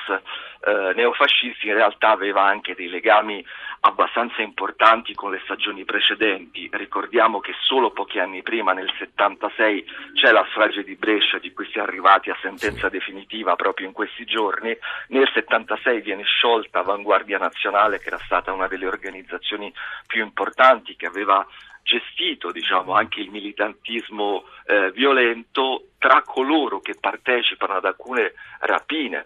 eh, 0.64 0.94
neofascisti, 0.96 1.68
in 1.68 1.74
realtà 1.74 2.10
aveva 2.10 2.44
anche 2.44 2.76
dei 2.76 2.88
legami 2.88 3.44
abbastanza 3.82 4.42
importanti 4.42 5.14
con 5.14 5.32
le 5.32 5.42
stagioni 5.44 5.86
precedenti. 5.86 6.70
Ricordiamo 6.72 7.40
che 7.40 7.54
solo 7.62 7.92
pochi 7.92 8.20
anni 8.20 8.44
prima, 8.44 8.74
nel 8.74 8.92
76, 8.98 9.86
c'è 10.14 10.32
la 10.32 10.46
strage 10.52 10.84
di 10.84 10.96
Brescia 10.96 11.40
di 11.40 11.52
cui 11.52 11.68
si 11.72 11.80
è 11.80 11.82
arrivati 11.82 12.30
a 12.30 12.38
sentenza 12.42 12.90
definitiva 12.90 13.56
proprio 13.56 13.88
in 13.88 13.94
questi 13.94 14.24
giorni. 14.26 14.78
Nel 15.08 15.30
76 15.34 16.02
viene 16.02 16.24
sciolta 16.24 16.80
Avanguardia 16.80 17.40
Nazionale, 17.40 18.00
che 18.00 18.08
era 18.08 18.20
stata 18.20 18.52
una 18.52 18.68
delle 18.68 18.88
organizzazioni 18.88 19.74
più 20.06 20.24
importanti 20.24 20.96
che 20.96 21.08
aveva 21.08 21.46
gestito 21.84 22.52
diciamo, 22.52 22.94
anche 22.94 23.20
il 23.20 23.32
militantismo 23.32 24.44
eh, 24.66 24.92
violento 24.92 25.88
tra 25.98 26.22
coloro 26.22 26.80
che 26.80 26.96
partecipano 27.00 27.74
ad 27.74 27.86
alcune 27.86 28.34
rapine 28.60 29.26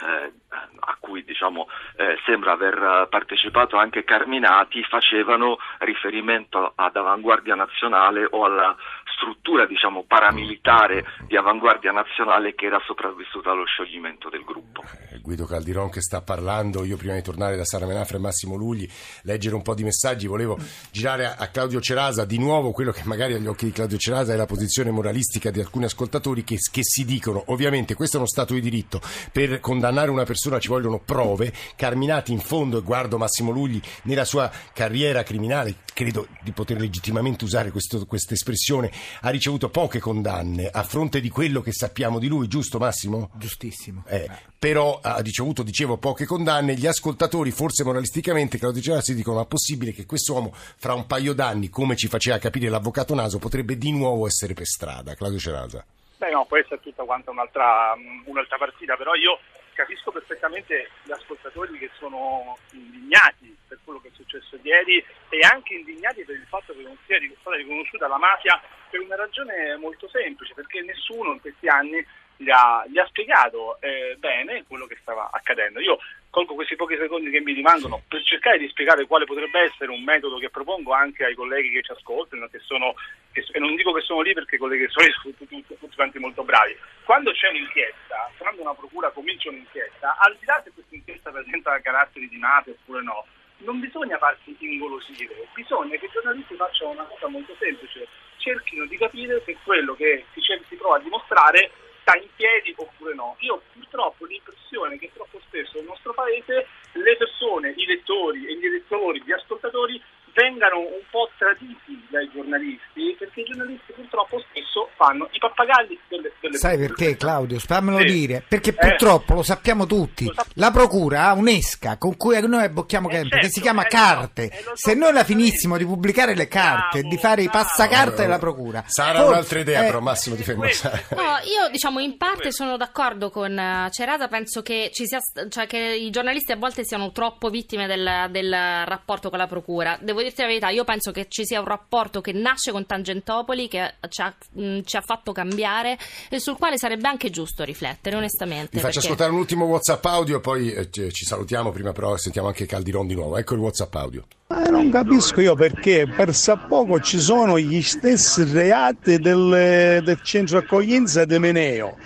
eh, 0.00 0.32
a 0.80 0.96
cui 1.00 1.24
diciamo, 1.24 1.68
eh, 1.96 2.18
sembra 2.24 2.52
aver 2.52 3.06
partecipato 3.08 3.76
anche 3.76 4.04
Carminati 4.04 4.82
facevano 4.82 5.58
riferimento 5.78 6.72
ad 6.74 6.96
Avanguardia 6.96 7.54
Nazionale 7.54 8.26
o 8.30 8.44
alla 8.44 8.76
struttura 9.22 9.66
diciamo, 9.66 10.02
paramilitare 10.04 11.04
di 11.28 11.36
Avanguardia 11.36 11.92
Nazionale 11.92 12.54
che 12.56 12.66
era 12.66 12.80
sopravvissuta 12.84 13.52
allo 13.52 13.64
scioglimento 13.64 14.28
del 14.28 14.42
gruppo. 14.42 14.82
Eh, 14.82 15.20
Guido 15.20 15.46
Caldiron 15.46 15.90
che 15.90 16.00
sta 16.00 16.22
parlando, 16.22 16.84
io 16.84 16.96
prima 16.96 17.14
di 17.14 17.22
tornare 17.22 17.56
da 17.56 17.64
Sara 17.64 17.86
Menafra 17.86 18.16
e 18.16 18.20
Massimo 18.20 18.56
Lugli, 18.56 18.88
leggere 19.22 19.54
un 19.54 19.62
po' 19.62 19.74
di 19.74 19.84
messaggi, 19.84 20.26
volevo 20.26 20.58
girare 20.90 21.26
a, 21.26 21.50
Claudio 21.52 21.80
Cerasa 21.80 22.24
di 22.24 22.38
nuovo 22.38 22.72
quello 22.72 22.90
che 22.90 23.02
magari 23.04 23.34
agli 23.34 23.46
occhi 23.46 23.66
di 23.66 23.72
Claudio 23.72 23.98
Cerasa 23.98 24.32
è 24.32 24.36
la 24.36 24.46
posizione 24.46 24.90
moralistica 24.90 25.50
di 25.50 25.60
alcuni 25.60 25.84
ascoltatori 25.84 26.42
che, 26.42 26.56
che 26.72 26.82
si 26.82 27.04
dicono, 27.04 27.44
ovviamente 27.46 27.94
questo 27.94 28.16
è 28.16 28.18
uno 28.18 28.28
Stato 28.28 28.54
di 28.54 28.60
diritto, 28.60 29.00
per 29.30 29.60
condannare 29.60 30.10
una 30.10 30.24
persona 30.24 30.58
ci 30.58 30.68
vogliono 30.68 30.98
prove, 30.98 31.52
Carminati 31.76 32.32
in 32.32 32.40
fondo, 32.40 32.78
e 32.78 32.82
guardo 32.82 33.18
Massimo 33.18 33.50
Lugli, 33.50 33.80
nella 34.04 34.24
sua 34.24 34.50
carriera 34.72 35.22
criminale, 35.22 35.76
credo 35.92 36.26
di 36.42 36.52
poter 36.52 36.80
legittimamente 36.80 37.44
usare 37.44 37.70
questa 37.70 38.34
espressione, 38.34 38.90
ha 39.20 39.30
ricevuto 39.30 39.68
poche 39.68 40.00
condanne 40.00 40.68
a 40.68 40.82
fronte 40.82 41.20
di 41.20 41.28
quello 41.28 41.60
che 41.60 41.72
sappiamo 41.72 42.18
di 42.18 42.28
lui, 42.28 42.48
giusto 42.48 42.78
Massimo? 42.78 43.30
Giustissimo. 43.34 44.04
Eh, 44.08 44.28
però 44.58 45.00
ha 45.02 45.18
ricevuto, 45.18 45.62
dicevo, 45.62 45.96
poche 45.98 46.24
condanne. 46.24 46.74
Gli 46.74 46.86
ascoltatori, 46.86 47.50
forse 47.50 47.84
moralisticamente, 47.84 48.58
Claudio 48.58 48.82
Cerasa, 48.82 49.02
si 49.02 49.14
dicono: 49.14 49.38
ma 49.38 49.42
è 49.42 49.46
possibile 49.46 49.92
che 49.92 50.06
quest'uomo, 50.06 50.52
fra 50.54 50.94
un 50.94 51.06
paio 51.06 51.32
d'anni, 51.32 51.68
come 51.68 51.96
ci 51.96 52.08
faceva 52.08 52.38
capire 52.38 52.68
l'avvocato 52.68 53.14
Naso, 53.14 53.38
potrebbe 53.38 53.76
di 53.76 53.92
nuovo 53.92 54.26
essere 54.26 54.54
per 54.54 54.66
strada? 54.66 55.14
Claudio 55.14 55.38
Cerasa. 55.38 55.84
Beh, 56.18 56.30
no, 56.30 56.44
può 56.46 56.56
essere 56.56 56.80
tutta 56.80 57.02
quanta 57.02 57.32
un'altra, 57.32 57.94
un'altra 58.26 58.56
partita, 58.56 58.94
però 58.96 59.14
io 59.14 59.38
capisco 59.82 60.12
perfettamente 60.12 60.90
gli 61.02 61.10
ascoltatori 61.10 61.76
che 61.76 61.90
sono 61.98 62.56
indignati 62.70 63.56
per 63.66 63.78
quello 63.84 64.00
che 64.00 64.08
è 64.08 64.12
successo 64.14 64.56
ieri 64.62 65.04
e 65.28 65.38
anche 65.50 65.74
indignati 65.74 66.24
per 66.24 66.36
il 66.36 66.46
fatto 66.46 66.72
che 66.72 66.82
non 66.82 66.96
sia 67.04 67.18
stata 67.40 67.56
riconosciuta 67.56 68.06
la 68.06 68.18
mafia 68.18 68.60
per 68.88 69.00
una 69.00 69.16
ragione 69.16 69.76
molto 69.76 70.08
semplice, 70.08 70.54
perché 70.54 70.82
nessuno 70.82 71.32
in 71.32 71.40
questi 71.40 71.66
anni 71.66 72.04
gli 72.36 72.50
ha, 72.50 72.84
gli 72.86 72.98
ha 72.98 73.06
spiegato 73.06 73.80
eh, 73.80 74.16
bene 74.18 74.64
quello 74.68 74.86
che 74.86 74.98
stava 75.00 75.30
accadendo. 75.32 75.80
Io 75.80 75.98
colgo 76.32 76.54
questi 76.54 76.76
pochi 76.76 76.96
secondi 76.96 77.28
che 77.28 77.40
mi 77.40 77.52
rimangono 77.52 78.00
per 78.08 78.22
cercare 78.24 78.56
di 78.56 78.66
spiegare 78.68 79.06
quale 79.06 79.26
potrebbe 79.26 79.60
essere 79.60 79.90
un 79.90 80.02
metodo 80.02 80.38
che 80.38 80.48
propongo 80.48 80.94
anche 80.94 81.26
ai 81.26 81.34
colleghi 81.34 81.70
che 81.70 81.82
ci 81.82 81.92
ascoltano, 81.92 82.48
che 82.48 82.58
sono, 82.60 82.94
che, 83.32 83.44
e 83.52 83.58
non 83.58 83.76
dico 83.76 83.92
che 83.92 84.00
sono 84.00 84.22
lì 84.22 84.32
perché 84.32 84.54
i 84.54 84.58
colleghi 84.58 84.88
sono 84.88 85.06
sono 85.20 85.34
tutti, 85.36 85.62
tutti 85.66 85.94
quanti 85.94 86.18
molto 86.18 86.42
bravi. 86.42 86.74
Quando 87.04 87.32
c'è 87.32 87.50
un'inchiesta, 87.50 88.32
quando 88.38 88.62
una 88.62 88.72
procura 88.72 89.10
comincia 89.10 89.50
un'inchiesta, 89.50 90.16
al 90.20 90.34
di 90.40 90.46
là 90.46 90.58
se 90.64 90.72
questa 90.72 90.94
inchiesta 90.94 91.30
presenta 91.30 91.78
caratteri 91.82 92.26
di 92.26 92.38
mafia 92.38 92.72
oppure 92.72 93.02
no, 93.02 93.26
non 93.58 93.80
bisogna 93.80 94.16
farsi 94.16 94.56
ingolosire, 94.58 95.48
bisogna 95.52 95.98
che 95.98 96.06
i 96.06 96.10
giornalisti 96.10 96.54
facciano 96.54 96.92
una 96.92 97.04
cosa 97.04 97.28
molto 97.28 97.54
semplice, 97.58 98.08
cerchino 98.38 98.86
di 98.86 98.96
capire 98.96 99.42
se 99.44 99.54
quello 99.62 99.94
che 99.94 100.24
si, 100.32 100.40
si 100.40 100.76
prova 100.76 100.96
a 100.96 101.00
dimostrare 101.00 101.70
sta 102.02 102.16
in 102.16 102.28
piedi 102.36 102.74
oppure 102.76 103.14
no. 103.14 103.36
Io 103.40 103.62
purtroppo 103.72 104.24
ho 104.24 104.26
l'impressione 104.26 104.98
che 104.98 105.10
troppo 105.14 105.40
spesso 105.46 105.78
nel 105.78 105.86
nostro 105.86 106.12
paese 106.12 106.66
le 106.92 107.16
persone, 107.16 107.72
i 107.76 107.86
lettori 107.86 108.46
e 108.46 108.58
gli 108.58 108.66
elettori, 108.66 109.22
gli 109.24 109.32
ascoltatori 109.32 110.02
vengano 110.34 110.78
un 110.78 111.04
po' 111.10 111.28
traditi 111.36 112.00
dai 112.10 112.30
giornalisti 112.32 113.14
perché 113.18 113.40
i 113.40 113.44
giornalisti 113.44 113.92
purtroppo 113.92 114.40
spesso 114.48 114.88
fanno 114.96 115.28
i 115.32 115.38
pappagalli 115.38 115.98
delle, 116.08 116.32
delle 116.40 116.56
Sai 116.56 116.78
perché 116.78 117.16
Claudio? 117.16 117.58
Fammelo 117.58 117.98
Sì. 117.98 118.04
dire. 118.04 118.44
Perché 118.46 118.70
Eh. 118.70 118.74
purtroppo 118.74 119.34
lo 119.34 119.42
sappiamo 119.42 119.86
tutti. 119.86 120.26
Lo 120.26 120.32
sap- 120.34 120.50
La 120.54 120.70
procura 120.70 121.24
ha 121.28 121.32
un'esca 121.32 121.96
con 121.98 122.16
cui 122.16 122.40
noi 122.48 122.64
abbocchiamo 122.64 123.08
Eh, 123.08 123.12
tempo 123.12 123.28
certo, 123.28 123.46
che 123.46 123.52
si 123.52 123.60
chiama 123.60 123.84
eh, 123.84 123.88
carte. 123.88 124.42
eh, 124.44 124.62
lo 124.64 124.70
so 124.74 124.88
Se 124.88 124.94
noi 124.94 125.12
la 125.12 125.24
finissimo 125.24 125.76
di 125.76 125.84
pubblicare 125.84 126.34
le 126.34 126.48
carte, 126.48 127.00
Bravo, 127.00 127.08
di 127.14 127.20
fare 127.20 127.42
i 127.42 127.48
bravo. 127.48 127.64
passacarte 127.64 128.22
della 128.22 128.38
procura. 128.38 128.82
Sarà 128.86 129.18
forse- 129.18 129.28
un'altra 129.30 129.58
idea, 129.60 129.82
eh, 129.82 129.86
però 129.86 130.00
Massimo 130.00 130.36
ti 130.36 130.42
fermo. 130.42 130.60
questo. 130.62 130.88
No, 131.10 131.36
io 131.44 131.68
diciamo 131.70 131.98
in 132.00 132.16
parte 132.16 132.52
sono 132.52 132.76
d'accordo 132.76 133.30
con 133.30 133.56
eh, 133.58 133.88
Cerasa, 133.90 134.28
penso 134.28 134.62
che, 134.62 134.90
ci 134.92 135.06
sia, 135.06 135.18
cioè 135.48 135.66
che 135.66 135.78
i 135.78 136.10
giornalisti 136.10 136.52
a 136.52 136.56
volte 136.56 136.84
siano 136.84 137.12
troppo 137.12 137.50
vittime 137.50 137.86
del, 137.86 138.26
del 138.30 138.50
rapporto 138.52 139.28
con 139.30 139.38
la 139.38 139.46
procura. 139.46 139.98
Devo 140.00 140.21
dirti 140.22 140.40
la 140.40 140.46
verità, 140.46 140.68
io 140.70 140.84
penso 140.84 141.10
che 141.12 141.26
ci 141.28 141.44
sia 141.44 141.60
un 141.60 141.66
rapporto 141.66 142.20
che 142.20 142.32
nasce 142.32 142.72
con 142.72 142.86
Tangentopoli, 142.86 143.68
che 143.68 143.94
ci 144.08 144.20
ha, 144.20 144.34
mh, 144.52 144.80
ci 144.84 144.96
ha 144.96 145.00
fatto 145.00 145.32
cambiare 145.32 145.98
e 146.28 146.38
sul 146.40 146.56
quale 146.56 146.78
sarebbe 146.78 147.08
anche 147.08 147.30
giusto 147.30 147.64
riflettere, 147.64 148.16
onestamente. 148.16 148.70
Vi 148.72 148.78
faccio 148.78 148.94
perché- 148.94 149.06
ascoltare 149.06 149.30
un 149.30 149.38
ultimo 149.38 149.64
WhatsApp 149.66 150.04
audio 150.04 150.36
e 150.36 150.40
poi 150.40 150.72
eh, 150.72 150.90
ci 150.90 151.24
salutiamo. 151.24 151.70
Prima, 151.70 151.92
però, 151.92 152.16
sentiamo 152.16 152.48
anche 152.48 152.66
Caldiron 152.66 153.06
di 153.06 153.14
nuovo. 153.14 153.36
Ecco 153.36 153.54
il 153.54 153.60
WhatsApp 153.60 153.94
audio. 153.94 154.24
Ma 154.48 154.64
non 154.64 154.90
capisco 154.90 155.40
io 155.40 155.54
perché 155.54 156.06
per 156.06 156.34
sa 156.34 156.56
poco 156.56 157.00
ci 157.00 157.18
sono 157.18 157.58
gli 157.58 157.80
stessi 157.80 158.44
reati 158.44 159.18
del, 159.18 160.02
del 160.04 160.20
centro 160.22 160.58
accoglienza 160.58 161.24
di 161.24 161.38
Meneo. 161.38 161.96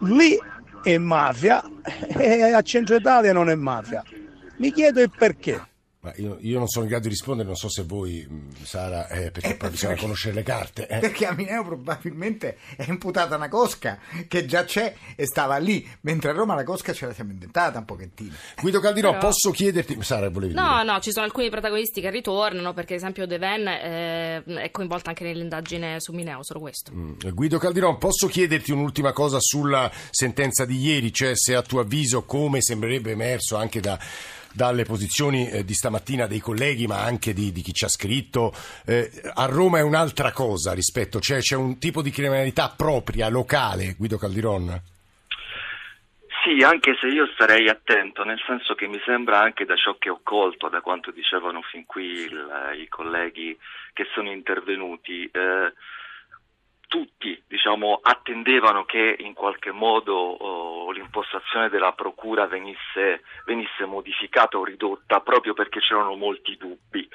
Lì 0.00 0.38
è 0.82 0.96
mafia 0.96 1.62
e 2.16 2.52
a 2.52 2.62
Centro 2.62 2.96
Italia 2.96 3.34
non 3.34 3.50
è 3.50 3.54
mafia. 3.54 4.02
Mi 4.56 4.72
chiedo 4.72 5.00
il 5.02 5.10
perché. 5.10 5.68
Ma 6.02 6.14
io, 6.16 6.38
io 6.40 6.56
non 6.58 6.66
sono 6.66 6.84
in 6.84 6.90
grado 6.90 7.04
di 7.08 7.10
rispondere, 7.10 7.46
non 7.46 7.56
so 7.56 7.68
se 7.68 7.82
voi, 7.82 8.26
mh, 8.26 8.62
Sara, 8.64 9.06
eh, 9.08 9.30
perché 9.30 9.54
poi 9.56 9.68
bisogna 9.68 9.96
conoscere 9.96 10.34
le 10.34 10.42
carte. 10.42 10.86
eh. 10.88 10.98
Perché 10.98 11.26
a 11.26 11.32
Mineo 11.32 11.62
probabilmente 11.62 12.56
è 12.76 12.86
imputata 12.88 13.36
una 13.36 13.48
cosca 13.50 13.98
che 14.26 14.46
già 14.46 14.64
c'è 14.64 14.94
e 15.14 15.26
stava 15.26 15.58
lì, 15.58 15.86
mentre 16.02 16.30
a 16.30 16.32
Roma 16.32 16.54
la 16.54 16.64
cosca 16.64 16.94
ce 16.94 17.04
la 17.04 17.12
siamo 17.12 17.32
inventata 17.32 17.78
un 17.80 17.84
pochettino. 17.84 18.32
Guido 18.62 18.80
Caldiron, 18.80 19.12
Però- 19.12 19.26
posso 19.26 19.50
chiederti... 19.50 19.98
Sara, 20.00 20.30
volevi 20.30 20.54
No, 20.54 20.68
dire? 20.80 20.84
no, 20.84 21.00
ci 21.00 21.12
sono 21.12 21.26
alcuni 21.26 21.50
protagonisti 21.50 22.00
che 22.00 22.08
ritornano, 22.08 22.72
perché 22.72 22.94
ad 22.94 23.00
esempio 23.00 23.26
Deven 23.26 23.68
eh, 23.68 24.42
è 24.44 24.70
coinvolta 24.70 25.10
anche 25.10 25.24
nell'indagine 25.24 26.00
su 26.00 26.12
Mineo, 26.12 26.42
solo 26.42 26.60
questo. 26.60 26.92
Mm, 26.94 27.12
Guido 27.34 27.58
Caldiron, 27.58 27.98
posso 27.98 28.26
chiederti 28.26 28.72
un'ultima 28.72 29.12
cosa 29.12 29.36
sulla 29.38 29.90
sentenza 30.10 30.64
di 30.64 30.78
ieri, 30.78 31.12
cioè 31.12 31.32
se 31.36 31.54
a 31.54 31.60
tuo 31.60 31.80
avviso, 31.80 32.24
come 32.24 32.62
sembrerebbe 32.62 33.10
emerso 33.10 33.56
anche 33.56 33.80
da- 33.80 33.98
dalle 34.52 34.84
posizioni 34.84 35.48
eh, 35.48 35.64
di 35.64 35.74
stamattina 35.74 36.26
dei 36.26 36.40
colleghi, 36.40 36.86
ma 36.86 37.02
anche 37.02 37.32
di, 37.32 37.52
di 37.52 37.62
chi 37.62 37.72
ci 37.72 37.84
ha 37.84 37.88
scritto, 37.88 38.52
eh, 38.86 39.10
a 39.34 39.46
Roma 39.46 39.78
è 39.78 39.82
un'altra 39.82 40.32
cosa 40.32 40.72
rispetto, 40.72 41.20
cioè 41.20 41.38
c'è 41.38 41.56
un 41.56 41.78
tipo 41.78 42.02
di 42.02 42.10
criminalità 42.10 42.72
propria, 42.76 43.28
locale, 43.28 43.94
Guido 43.96 44.18
Caldiron? 44.18 44.80
Sì, 46.42 46.64
anche 46.64 46.96
se 46.98 47.06
io 47.08 47.26
starei 47.34 47.68
attento, 47.68 48.24
nel 48.24 48.40
senso 48.46 48.74
che 48.74 48.86
mi 48.86 48.98
sembra 49.04 49.40
anche 49.40 49.66
da 49.66 49.76
ciò 49.76 49.96
che 49.98 50.08
ho 50.08 50.20
colto, 50.22 50.70
da 50.70 50.80
quanto 50.80 51.10
dicevano 51.10 51.60
fin 51.60 51.84
qui 51.84 52.04
il- 52.04 52.80
i 52.82 52.88
colleghi 52.88 53.56
che 53.92 54.06
sono 54.14 54.30
intervenuti, 54.30 55.24
eh, 55.30 55.72
tutti 56.90 57.40
diciamo, 57.46 58.00
attendevano 58.02 58.84
che 58.84 59.14
in 59.20 59.32
qualche 59.32 59.70
modo 59.70 60.12
oh, 60.12 60.90
l'impostazione 60.90 61.68
della 61.68 61.92
procura 61.92 62.48
venisse, 62.48 63.22
venisse 63.44 63.84
modificata 63.84 64.58
o 64.58 64.64
ridotta 64.64 65.20
proprio 65.20 65.54
perché 65.54 65.78
c'erano 65.78 66.16
molti 66.16 66.56
dubbi. 66.56 67.08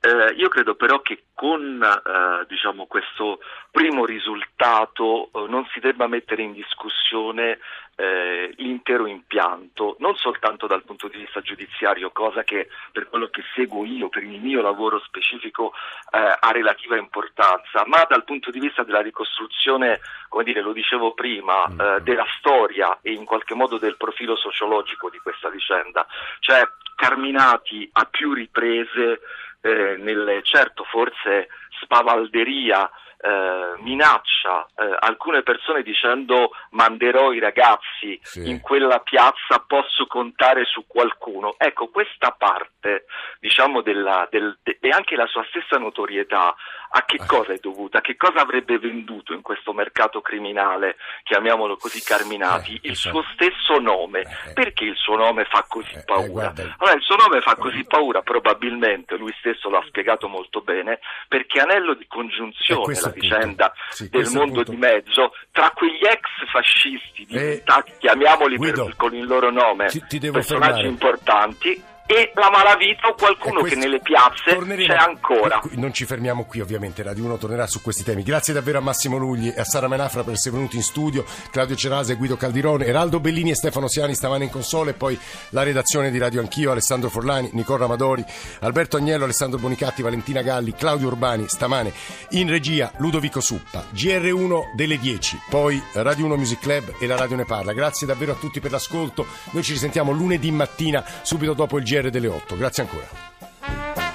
Eh, 0.00 0.32
io 0.34 0.48
credo 0.48 0.76
però 0.76 1.02
che 1.02 1.24
con 1.34 1.82
eh, 1.82 2.46
diciamo, 2.48 2.86
questo 2.86 3.40
primo 3.70 4.06
risultato 4.06 5.30
eh, 5.34 5.46
non 5.46 5.68
si 5.74 5.80
debba 5.80 6.06
mettere 6.06 6.40
in 6.40 6.54
discussione 6.54 7.58
eh, 8.00 8.54
l'intero 8.58 9.06
impianto, 9.06 9.96
non 9.98 10.14
soltanto 10.14 10.68
dal 10.68 10.84
punto 10.84 11.08
di 11.08 11.18
vista 11.18 11.40
giudiziario, 11.40 12.12
cosa 12.12 12.44
che 12.44 12.68
per 12.92 13.08
quello 13.08 13.26
che 13.26 13.42
seguo 13.56 13.84
io, 13.84 14.08
per 14.08 14.22
il 14.22 14.40
mio 14.40 14.62
lavoro 14.62 15.00
specifico, 15.00 15.72
eh, 16.12 16.18
ha 16.38 16.52
relativa 16.52 16.96
importanza, 16.96 17.82
ma 17.86 18.06
dal 18.08 18.22
punto 18.22 18.52
di 18.52 18.60
vista 18.60 18.84
della 18.84 19.00
ricostruzione, 19.00 19.98
come 20.28 20.44
dire, 20.44 20.60
lo 20.60 20.72
dicevo 20.72 21.12
prima, 21.12 21.64
eh, 21.66 22.00
della 22.02 22.26
storia 22.38 22.98
e 23.02 23.10
in 23.10 23.24
qualche 23.24 23.54
modo 23.54 23.78
del 23.78 23.96
profilo 23.96 24.36
sociologico 24.36 25.10
di 25.10 25.18
questa 25.18 25.48
vicenda. 25.48 26.06
Cioè, 26.38 26.62
Carminati 26.94 27.88
a 27.92 28.04
più 28.04 28.32
riprese, 28.32 29.20
eh, 29.60 29.96
nelle, 29.98 30.42
certo 30.42 30.84
forse 30.84 31.48
spavalderia, 31.80 32.88
eh, 33.20 33.74
minaccia 33.82 34.66
eh, 34.76 34.96
alcune 35.00 35.42
persone 35.42 35.82
dicendo 35.82 36.50
manderò 36.70 37.32
i 37.32 37.38
ragazzi 37.40 38.18
Sì. 38.22 38.48
in 38.48 38.60
quella 38.60 39.00
piazza, 39.00 39.64
posso 39.66 40.06
contare 40.06 40.64
su 40.64 40.86
qualcuno. 40.86 41.54
Ecco, 41.58 41.88
questa 41.88 42.30
parte, 42.30 43.06
diciamo, 43.40 43.82
della, 43.82 44.26
del, 44.30 44.56
de- 44.62 44.78
e 44.80 44.88
anche 44.90 45.16
la 45.16 45.26
sua 45.26 45.44
stessa 45.48 45.78
notorietà 45.78 46.54
a 46.90 47.04
che 47.04 47.18
cosa 47.26 47.52
è 47.52 47.58
dovuta? 47.60 47.98
A 47.98 48.00
che 48.00 48.16
cosa 48.16 48.40
avrebbe 48.40 48.78
venduto 48.78 49.32
in 49.32 49.42
questo 49.42 49.72
mercato 49.72 50.20
criminale, 50.20 50.96
chiamiamolo 51.24 51.76
così, 51.76 52.02
Carminati, 52.02 52.74
Eh, 52.74 52.80
il 52.82 52.90
esatto. 52.92 53.22
suo 53.22 53.24
stesso 53.34 53.78
nome? 53.80 54.20
Eh, 54.20 54.50
eh. 54.50 54.52
Perché 54.54 54.84
il 54.84 54.96
suo 54.96 55.16
nome 55.16 55.44
fa 55.44 55.64
così 55.68 55.92
Eh, 55.94 56.04
paura? 56.04 56.52
Allora, 56.78 56.96
il 56.96 57.02
suo 57.02 57.16
nome 57.16 57.40
fa 57.40 57.54
così 57.56 57.84
paura, 57.84 58.22
probabilmente, 58.22 59.16
lui 59.16 59.34
stesso 59.38 59.68
l'ha 59.70 59.82
spiegato 59.88 60.28
molto 60.28 60.60
bene, 60.60 61.00
perché 61.28 61.60
anello 61.60 61.94
di 61.94 62.06
congiunzione 62.06 62.94
la 63.00 63.08
vicenda 63.10 63.72
Sì, 63.90 64.08
del 64.08 64.28
mondo 64.32 64.62
punto. 64.62 64.70
di 64.70 64.76
mezzo 64.76 65.32
tra 65.52 65.70
quegli 65.72 66.04
ex 66.04 66.22
fascisti 66.50 67.24
diventati, 67.26 67.92
chiamiamoli 67.98 68.58
per- 68.58 68.72
Guido, 68.72 68.92
con 68.96 69.14
il 69.14 69.26
loro 69.26 69.50
nome, 69.50 69.86
ti- 69.88 70.02
ti 70.08 70.18
personaggi 70.30 70.72
fermare. 70.82 70.86
importanti, 70.88 71.82
e 72.10 72.32
la 72.34 72.50
malavita 72.50 73.08
o 73.08 73.14
qualcuno 73.14 73.60
E 73.66 73.68
che 73.68 73.76
nelle 73.76 74.00
piazze 74.00 74.54
torneremo- 74.54 74.94
c'è 74.94 74.98
ancora. 74.98 75.60
Non 75.72 75.92
ci 75.92 76.06
fermiamo 76.06 76.46
qui, 76.46 76.60
ovviamente. 76.60 77.02
Radio 77.02 77.24
1 77.24 77.36
tornerà 77.36 77.66
su 77.66 77.82
questi 77.82 78.02
temi. 78.02 78.22
Grazie 78.22 78.54
davvero 78.54 78.78
a 78.78 78.80
Massimo 78.80 79.18
Lugli 79.18 79.52
e 79.54 79.60
a 79.60 79.64
Sara 79.64 79.88
Menafra 79.88 80.24
per 80.24 80.32
essere 80.32 80.56
venuti 80.56 80.76
in 80.76 80.82
studio. 80.82 81.26
Claudio 81.50 81.76
Cerase, 81.76 82.14
Guido 82.14 82.36
Caldirone, 82.36 82.86
Eraldo 82.86 83.20
Bellini 83.20 83.50
e 83.50 83.54
Stefano 83.54 83.88
Siani 83.88 84.14
stamane 84.14 84.44
in 84.44 84.50
console. 84.50 84.92
E 84.92 84.94
poi 84.94 85.18
la 85.50 85.62
redazione 85.62 86.10
di 86.10 86.16
Radio 86.16 86.40
Anch'io, 86.40 86.70
Alessandro 86.70 87.10
Forlani, 87.10 87.50
Nicola 87.52 87.84
Amadori, 87.84 88.24
Alberto 88.60 88.96
Agnello, 88.96 89.24
Alessandro 89.24 89.58
Bonicatti, 89.58 90.00
Valentina 90.00 90.40
Galli, 90.40 90.72
Claudio 90.72 91.08
Urbani. 91.08 91.46
Stamane 91.46 91.92
in 92.30 92.48
regia 92.48 92.90
Ludovico 92.96 93.40
Suppa. 93.42 93.84
GR1 93.94 94.74
delle 94.74 94.98
10. 94.98 95.38
Poi 95.50 95.82
Radio 95.92 96.24
1 96.24 96.36
Music 96.36 96.60
Club 96.60 96.94
e 96.98 97.06
la 97.06 97.16
Radio 97.16 97.36
ne 97.36 97.44
parla. 97.44 97.74
Grazie 97.74 98.06
davvero 98.06 98.32
a 98.32 98.36
tutti 98.36 98.60
per 98.60 98.70
l'ascolto. 98.70 99.26
Noi 99.50 99.62
ci 99.62 99.72
risentiamo 99.72 100.10
lunedì 100.12 100.50
mattina, 100.50 101.04
subito 101.20 101.52
dopo 101.52 101.76
il 101.76 101.84
GR 101.84 101.96
Corriere 101.98 102.10
delle 102.10 102.28
8. 102.28 102.56
Grazie 102.56 102.82
ancora. 102.84 104.07